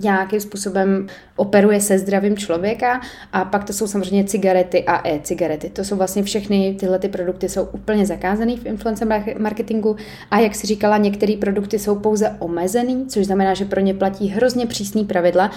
nějakým 0.02 0.40
způsobem 0.40 1.06
operuje 1.36 1.80
se 1.80 1.98
zdravím 1.98 2.36
člověka 2.36 3.00
a 3.32 3.44
pak 3.44 3.64
to 3.64 3.72
jsou 3.72 3.86
samozřejmě 3.86 4.24
cigarety 4.24 4.84
a 4.84 5.08
e-cigarety. 5.08 5.70
To 5.70 5.84
jsou 5.84 5.96
vlastně 5.96 6.22
všechny 6.22 6.76
tyhle 6.80 6.98
ty 6.98 7.08
produkty 7.08 7.48
jsou 7.48 7.64
úplně 7.64 8.06
zakázané 8.06 8.56
v 8.56 8.66
influencer 8.66 9.08
marketingu 9.38 9.96
a 10.30 10.38
jak 10.38 10.54
si 10.54 10.66
říkala, 10.66 10.98
některé 10.98 11.36
produkty 11.40 11.78
jsou 11.78 11.94
pouze 11.94 12.36
omezený, 12.38 13.06
což 13.06 13.26
znamená, 13.26 13.54
že 13.54 13.64
pro 13.64 13.80
ně 13.80 13.94
platí 13.94 14.28
hrozně 14.28 14.66
přísný 14.66 15.04
pravidla, 15.04 15.50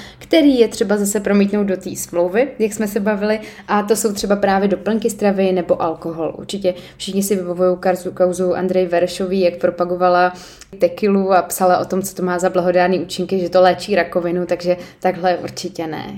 který 0.45 0.59
je 0.59 0.67
třeba 0.67 0.97
zase 0.97 1.19
promítnout 1.19 1.63
do 1.63 1.77
té 1.77 1.95
smlouvy, 1.95 2.47
jak 2.59 2.73
jsme 2.73 2.87
se 2.87 2.99
bavili, 2.99 3.39
a 3.67 3.83
to 3.83 3.95
jsou 3.95 4.13
třeba 4.13 4.35
právě 4.35 4.67
doplňky 4.67 5.09
stravy 5.09 5.51
nebo 5.51 5.81
alkohol. 5.81 6.35
Určitě 6.37 6.73
všichni 6.97 7.23
si 7.23 7.35
vybavují 7.35 7.77
kauzu, 7.77 8.11
kauzu 8.11 8.53
Andrej 8.53 8.87
Verešový, 8.87 9.39
jak 9.39 9.57
propagovala 9.57 10.33
tekilu 10.79 11.33
a 11.33 11.41
psala 11.41 11.77
o 11.77 11.85
tom, 11.85 12.01
co 12.01 12.15
to 12.15 12.23
má 12.23 12.39
za 12.39 12.49
blahodárné 12.49 12.97
účinky, 12.97 13.39
že 13.39 13.49
to 13.49 13.61
léčí 13.61 13.95
rakovinu, 13.95 14.45
takže 14.45 14.77
takhle 14.99 15.37
určitě 15.37 15.87
ne. 15.87 16.15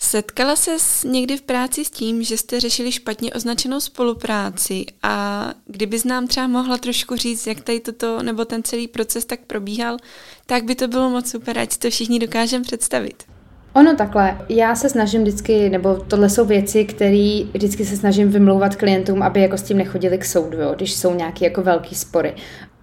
Setkala 0.00 0.56
se 0.56 0.70
někdy 1.08 1.36
v 1.36 1.42
práci 1.42 1.84
s 1.84 1.90
tím, 1.90 2.22
že 2.22 2.36
jste 2.36 2.60
řešili 2.60 2.92
špatně 2.92 3.32
označenou 3.32 3.80
spolupráci 3.80 4.86
a 5.02 5.46
kdyby 5.66 5.98
nám 6.04 6.26
třeba 6.26 6.46
mohla 6.46 6.78
trošku 6.78 7.16
říct, 7.16 7.46
jak 7.46 7.60
tady 7.60 7.80
toto 7.80 8.22
nebo 8.22 8.44
ten 8.44 8.62
celý 8.62 8.88
proces 8.88 9.24
tak 9.24 9.40
probíhal, 9.40 9.96
tak 10.46 10.64
by 10.64 10.74
to 10.74 10.88
bylo 10.88 11.10
moc 11.10 11.30
super, 11.30 11.58
ať 11.58 11.76
to 11.76 11.90
všichni 11.90 12.18
dokážeme 12.18 12.64
představit. 12.64 13.37
Ono 13.72 13.96
takhle, 13.96 14.38
já 14.48 14.74
se 14.74 14.88
snažím 14.88 15.22
vždycky, 15.22 15.70
nebo 15.70 15.96
tohle 15.96 16.30
jsou 16.30 16.44
věci, 16.44 16.84
které 16.84 17.42
vždycky 17.52 17.84
se 17.84 17.96
snažím 17.96 18.28
vymlouvat 18.28 18.76
klientům, 18.76 19.22
aby 19.22 19.40
jako 19.40 19.58
s 19.58 19.62
tím 19.62 19.78
nechodili 19.78 20.18
k 20.18 20.24
soudu, 20.24 20.58
jo, 20.60 20.74
když 20.76 20.94
jsou 20.94 21.14
nějaké 21.14 21.44
jako 21.44 21.62
velké 21.62 21.94
spory. 21.94 22.34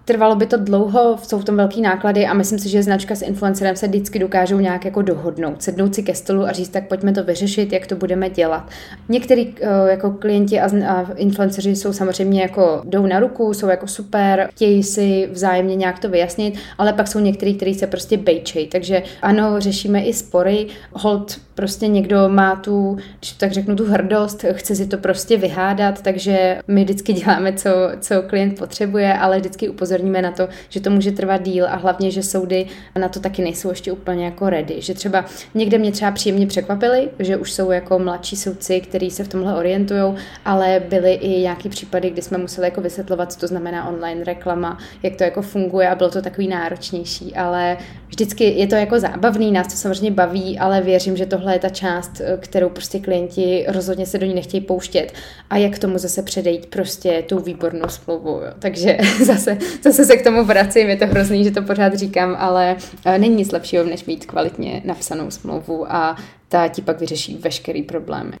Trvalo 0.08 0.36
by 0.36 0.46
to 0.46 0.56
dlouho, 0.56 1.18
jsou 1.22 1.38
v 1.38 1.44
tom 1.44 1.56
velký 1.56 1.82
náklady 1.82 2.26
a 2.26 2.34
myslím 2.34 2.58
si, 2.58 2.68
že 2.68 2.82
značka 2.82 3.14
s 3.14 3.22
influencerem 3.22 3.76
se 3.76 3.88
vždycky 3.88 4.18
dokážou 4.18 4.58
nějak 4.58 4.84
jako 4.84 5.02
dohodnout, 5.02 5.62
sednout 5.62 5.94
si 5.94 6.02
ke 6.02 6.14
stolu 6.14 6.42
a 6.42 6.52
říct, 6.52 6.68
tak 6.68 6.88
pojďme 6.88 7.12
to 7.12 7.24
vyřešit, 7.24 7.72
jak 7.72 7.86
to 7.86 7.96
budeme 7.96 8.30
dělat. 8.30 8.68
Některý 9.08 9.46
uh, 9.46 9.54
jako 9.88 10.10
klienti 10.10 10.60
a, 10.60 10.86
a 10.86 11.06
influenceři 11.16 11.76
jsou 11.76 11.92
samozřejmě 11.92 12.42
jako 12.42 12.82
jdou 12.84 13.06
na 13.06 13.20
ruku, 13.20 13.54
jsou 13.54 13.66
jako 13.66 13.86
super, 13.86 14.48
chtějí 14.50 14.82
si 14.82 15.28
vzájemně 15.32 15.76
nějak 15.76 15.98
to 15.98 16.08
vyjasnit, 16.08 16.54
ale 16.78 16.92
pak 16.92 17.08
jsou 17.08 17.18
některý, 17.18 17.54
kteří 17.54 17.74
se 17.74 17.86
prostě 17.86 18.16
bejčej. 18.16 18.66
Takže 18.66 19.02
ano, 19.22 19.60
řešíme 19.60 20.02
i 20.02 20.12
spory. 20.12 20.66
Hold 20.92 21.45
prostě 21.56 21.88
někdo 21.88 22.28
má 22.28 22.56
tu, 22.56 22.98
když 23.18 23.32
tak 23.32 23.52
řeknu, 23.52 23.76
tu 23.76 23.86
hrdost, 23.86 24.44
chce 24.52 24.74
si 24.74 24.86
to 24.86 24.98
prostě 24.98 25.36
vyhádat, 25.36 26.02
takže 26.02 26.58
my 26.68 26.84
vždycky 26.84 27.12
děláme, 27.12 27.52
co, 27.52 27.70
co 28.00 28.22
klient 28.22 28.58
potřebuje, 28.58 29.14
ale 29.14 29.38
vždycky 29.38 29.68
upozorníme 29.68 30.22
na 30.22 30.30
to, 30.30 30.48
že 30.68 30.80
to 30.80 30.90
může 30.90 31.12
trvat 31.12 31.42
díl 31.42 31.66
a 31.66 31.76
hlavně, 31.76 32.10
že 32.10 32.22
soudy 32.22 32.66
na 32.98 33.08
to 33.08 33.20
taky 33.20 33.42
nejsou 33.42 33.70
ještě 33.70 33.92
úplně 33.92 34.24
jako 34.24 34.50
ready. 34.50 34.80
Že 34.80 34.94
třeba 34.94 35.24
někde 35.54 35.78
mě 35.78 35.92
třeba 35.92 36.10
příjemně 36.10 36.46
překvapili, 36.46 37.08
že 37.18 37.36
už 37.36 37.52
jsou 37.52 37.70
jako 37.70 37.98
mladší 37.98 38.36
soudci, 38.36 38.80
kteří 38.80 39.10
se 39.10 39.24
v 39.24 39.28
tomhle 39.28 39.54
orientují, 39.54 40.14
ale 40.44 40.82
byly 40.88 41.12
i 41.12 41.40
nějaký 41.42 41.68
případy, 41.68 42.10
kdy 42.10 42.22
jsme 42.22 42.38
museli 42.38 42.66
jako 42.66 42.80
vysvětlovat, 42.80 43.32
co 43.32 43.40
to 43.40 43.46
znamená 43.46 43.88
online 43.88 44.24
reklama, 44.24 44.78
jak 45.02 45.16
to 45.16 45.24
jako 45.24 45.42
funguje 45.42 45.88
a 45.88 45.94
bylo 45.94 46.10
to 46.10 46.22
takový 46.22 46.48
náročnější, 46.48 47.34
ale 47.34 47.76
vždycky 48.08 48.44
je 48.44 48.66
to 48.66 48.74
jako 48.74 49.00
zábavný, 49.00 49.52
nás 49.52 49.66
to 49.66 49.76
samozřejmě 49.76 50.10
baví, 50.10 50.58
ale 50.58 50.80
věřím, 50.80 51.16
že 51.16 51.26
tohle 51.26 51.45
tohle 51.46 51.54
je 51.54 51.60
ta 51.60 51.68
část, 51.68 52.20
eh, 52.20 52.36
kterou 52.40 52.68
prostě 52.68 52.98
klienti 52.98 53.64
rozhodně 53.68 54.06
se 54.06 54.18
do 54.18 54.26
ní 54.26 54.34
nechtějí 54.34 54.60
pouštět. 54.60 55.12
A 55.50 55.56
jak 55.56 55.74
k 55.74 55.78
tomu 55.78 55.98
zase 55.98 56.22
předejít 56.22 56.66
prostě 56.66 57.24
tou 57.28 57.38
výbornou 57.38 57.88
smlouvou. 57.88 58.40
Jo. 58.40 58.52
Takže 58.58 58.98
zase, 59.24 59.58
zase 59.82 60.04
se 60.04 60.16
k 60.16 60.24
tomu 60.24 60.44
vracím, 60.44 60.88
je 60.88 60.96
to 60.96 61.06
hrozný, 61.06 61.44
že 61.44 61.50
to 61.50 61.62
pořád 61.62 61.94
říkám, 61.94 62.36
ale 62.38 62.76
eh, 63.04 63.18
není 63.18 63.36
nic 63.36 63.52
lepšího, 63.52 63.84
než 63.84 64.04
mít 64.04 64.26
kvalitně 64.26 64.82
napsanou 64.84 65.30
smlouvu 65.30 65.92
a 65.92 66.16
ta 66.48 66.68
ti 66.68 66.82
pak 66.82 67.00
vyřeší 67.00 67.36
veškerý 67.36 67.82
problémy. 67.82 68.32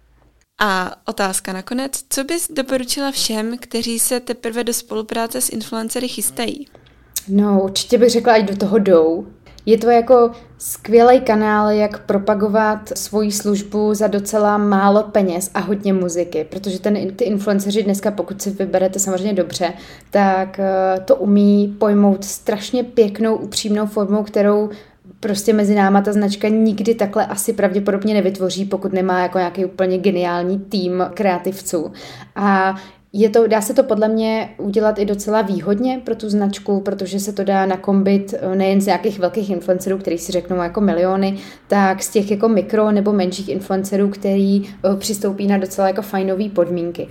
A 0.60 0.96
otázka 1.08 1.52
nakonec, 1.52 1.92
co 2.08 2.24
bys 2.24 2.48
doporučila 2.50 3.10
všem, 3.10 3.58
kteří 3.58 3.98
se 3.98 4.20
teprve 4.20 4.64
do 4.64 4.72
spolupráce 4.72 5.40
s 5.40 5.48
influencery 5.48 6.08
chystají? 6.08 6.66
No, 7.28 7.62
určitě 7.62 7.98
bych 7.98 8.10
řekla, 8.10 8.32
ať 8.32 8.44
do 8.44 8.56
toho 8.56 8.78
jdou, 8.78 9.26
je 9.66 9.78
to 9.78 9.90
jako 9.90 10.30
skvělý 10.58 11.20
kanál, 11.20 11.70
jak 11.70 11.98
propagovat 11.98 12.92
svoji 12.96 13.32
službu 13.32 13.94
za 13.94 14.06
docela 14.06 14.58
málo 14.58 15.02
peněz 15.02 15.50
a 15.54 15.60
hodně 15.60 15.92
muziky, 15.92 16.46
protože 16.50 16.78
ten, 16.78 17.14
ty 17.16 17.24
influenceři 17.24 17.82
dneska, 17.82 18.10
pokud 18.10 18.42
si 18.42 18.50
vyberete 18.50 18.98
samozřejmě 18.98 19.32
dobře, 19.32 19.72
tak 20.10 20.58
eh, 20.58 21.00
to 21.04 21.16
umí 21.16 21.76
pojmout 21.78 22.24
strašně 22.24 22.84
pěknou, 22.84 23.36
upřímnou 23.36 23.86
formou, 23.86 24.22
kterou 24.22 24.70
prostě 25.20 25.52
mezi 25.52 25.74
náma 25.74 26.00
ta 26.00 26.12
značka 26.12 26.48
nikdy 26.48 26.94
takhle 26.94 27.26
asi 27.26 27.52
pravděpodobně 27.52 28.14
nevytvoří, 28.14 28.64
pokud 28.64 28.92
nemá 28.92 29.22
jako 29.22 29.38
nějaký 29.38 29.64
úplně 29.64 29.98
geniální 29.98 30.58
tým 30.58 31.04
kreativců. 31.14 31.92
A 32.36 32.74
je 33.18 33.30
to, 33.30 33.46
dá 33.46 33.60
se 33.60 33.74
to 33.74 33.82
podle 33.82 34.08
mě 34.08 34.48
udělat 34.58 34.98
i 34.98 35.04
docela 35.04 35.42
výhodně 35.42 36.00
pro 36.04 36.14
tu 36.14 36.30
značku, 36.30 36.80
protože 36.80 37.20
se 37.20 37.32
to 37.32 37.44
dá 37.44 37.66
nakombit 37.66 38.34
eh, 38.38 38.56
nejen 38.56 38.80
z 38.80 38.86
nějakých 38.86 39.18
velkých 39.18 39.50
influencerů, 39.50 39.98
který 39.98 40.18
si 40.18 40.32
řeknou 40.32 40.56
jako 40.56 40.80
miliony, 40.80 41.38
tak 41.68 42.02
z 42.02 42.10
těch 42.10 42.30
jako 42.30 42.48
mikro 42.48 42.92
nebo 42.92 43.12
menších 43.12 43.48
influencerů, 43.48 44.08
který 44.08 44.62
eh, 44.64 44.96
přistoupí 44.96 45.46
na 45.46 45.58
docela 45.58 45.86
jako 45.86 46.02
fajnové 46.02 46.48
podmínky. 46.48 47.08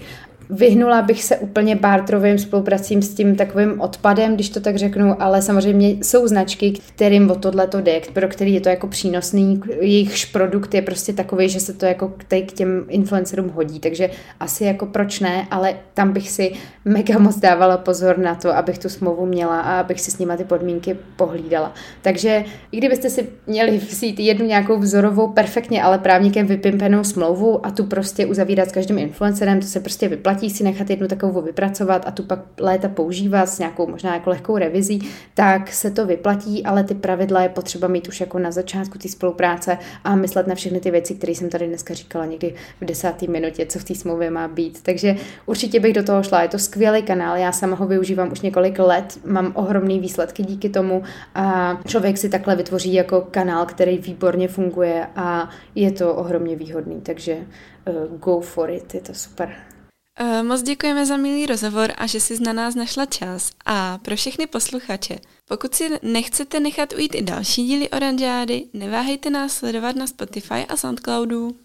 Vyhnula 0.49 1.01
bych 1.01 1.23
se 1.23 1.37
úplně 1.37 1.75
bartrovým 1.75 2.37
spolupracím 2.37 3.01
s 3.01 3.13
tím 3.13 3.35
takovým 3.35 3.81
odpadem, 3.81 4.35
když 4.35 4.49
to 4.49 4.59
tak 4.59 4.75
řeknu, 4.75 5.21
ale 5.21 5.41
samozřejmě 5.41 5.89
jsou 5.89 6.27
značky, 6.27 6.71
kterým 6.95 7.31
o 7.31 7.35
tohle 7.35 7.67
to 7.67 7.81
jde, 7.81 8.01
pro 8.13 8.27
který 8.27 8.53
je 8.53 8.61
to 8.61 8.69
jako 8.69 8.87
přínosný, 8.87 9.61
jejichž 9.81 10.25
produkt 10.25 10.73
je 10.73 10.81
prostě 10.81 11.13
takový, 11.13 11.49
že 11.49 11.59
se 11.59 11.73
to 11.73 11.85
jako 11.85 12.13
k 12.47 12.53
těm 12.53 12.85
influencerům 12.89 13.49
hodí, 13.49 13.79
takže 13.79 14.09
asi 14.39 14.63
jako 14.63 14.85
proč 14.85 15.19
ne, 15.19 15.47
ale 15.51 15.75
tam 15.93 16.13
bych 16.13 16.29
si 16.29 16.51
mega 16.85 17.19
moc 17.19 17.39
dávala 17.39 17.77
pozor 17.77 18.17
na 18.17 18.35
to, 18.35 18.55
abych 18.55 18.77
tu 18.77 18.89
smlouvu 18.89 19.25
měla 19.25 19.61
a 19.61 19.79
abych 19.79 20.01
si 20.01 20.11
s 20.11 20.17
nima 20.17 20.37
ty 20.37 20.43
podmínky 20.43 20.97
pohlídala. 21.15 21.73
Takže 22.01 22.43
i 22.71 22.77
kdybyste 22.77 23.09
si 23.09 23.27
měli 23.47 23.77
vzít 23.77 24.19
jednu 24.19 24.45
nějakou 24.45 24.79
vzorovou, 24.79 25.27
perfektně 25.27 25.83
ale 25.83 25.97
právníkem 25.99 26.47
vypimpenou 26.47 27.03
smlouvu 27.03 27.65
a 27.65 27.71
tu 27.71 27.83
prostě 27.83 28.25
uzavírat 28.25 28.69
s 28.69 28.71
každým 28.71 28.97
influencerem, 28.97 29.59
to 29.59 29.67
se 29.67 29.79
prostě 29.79 30.07
vyplatí 30.07 30.34
si 30.39 30.63
nechat 30.63 30.89
jednu 30.89 31.07
takovou 31.07 31.41
vypracovat 31.41 32.03
a 32.07 32.11
tu 32.11 32.23
pak 32.23 32.39
léta 32.59 32.87
používat 32.87 33.49
s 33.49 33.59
nějakou 33.59 33.87
možná 33.87 34.13
jako 34.13 34.29
lehkou 34.29 34.57
revizí, 34.57 35.09
tak 35.33 35.73
se 35.73 35.91
to 35.91 36.05
vyplatí, 36.05 36.63
ale 36.65 36.83
ty 36.83 36.95
pravidla 36.95 37.41
je 37.41 37.49
potřeba 37.49 37.87
mít 37.87 38.07
už 38.07 38.19
jako 38.19 38.39
na 38.39 38.51
začátku 38.51 38.97
té 38.97 39.09
spolupráce 39.09 39.77
a 40.03 40.15
myslet 40.15 40.47
na 40.47 40.55
všechny 40.55 40.79
ty 40.79 40.91
věci, 40.91 41.15
které 41.15 41.31
jsem 41.31 41.49
tady 41.49 41.67
dneska 41.67 41.93
říkala 41.93 42.25
někdy 42.25 42.53
v 42.81 42.85
desáté 42.85 43.27
minutě, 43.27 43.65
co 43.65 43.79
v 43.79 43.83
té 43.83 43.95
smlouvě 43.95 44.31
má 44.31 44.47
být. 44.47 44.83
Takže 44.83 45.15
určitě 45.45 45.79
bych 45.79 45.93
do 45.93 46.03
toho 46.03 46.23
šla. 46.23 46.41
Je 46.41 46.47
to 46.47 46.59
skvělý 46.59 47.03
kanál, 47.03 47.37
já 47.37 47.51
sama 47.51 47.75
ho 47.75 47.87
využívám 47.87 48.31
už 48.31 48.41
několik 48.41 48.79
let, 48.79 49.19
mám 49.25 49.51
ohromný 49.55 49.99
výsledky 49.99 50.43
díky 50.43 50.69
tomu 50.69 51.03
a 51.35 51.77
člověk 51.87 52.17
si 52.17 52.29
takhle 52.29 52.55
vytvoří 52.55 52.93
jako 52.93 53.27
kanál, 53.31 53.65
který 53.65 53.97
výborně 53.97 54.47
funguje 54.47 55.07
a 55.15 55.49
je 55.75 55.91
to 55.91 56.15
ohromně 56.15 56.55
výhodný, 56.55 57.01
takže 57.01 57.35
uh, 57.35 58.19
go 58.19 58.41
for 58.41 58.69
it, 58.69 58.93
je 58.93 59.01
to 59.01 59.13
super. 59.13 59.74
Uh, 60.21 60.43
moc 60.43 60.61
děkujeme 60.61 61.05
za 61.05 61.17
milý 61.17 61.45
rozhovor 61.45 61.93
a 61.97 62.07
že 62.07 62.19
jsi 62.19 62.43
na 62.43 62.53
nás 62.53 62.75
našla 62.75 63.05
čas. 63.05 63.51
A 63.65 63.97
pro 63.97 64.15
všechny 64.15 64.47
posluchače, 64.47 65.19
pokud 65.47 65.75
si 65.75 65.89
nechcete 66.01 66.59
nechat 66.59 66.93
ujít 66.93 67.15
i 67.15 67.21
další 67.21 67.67
díly 67.67 67.89
Oranžády, 67.89 68.65
neváhejte 68.73 69.29
nás 69.29 69.53
sledovat 69.53 69.95
na 69.95 70.07
Spotify 70.07 70.65
a 70.69 70.77
Soundcloudu. 70.77 71.55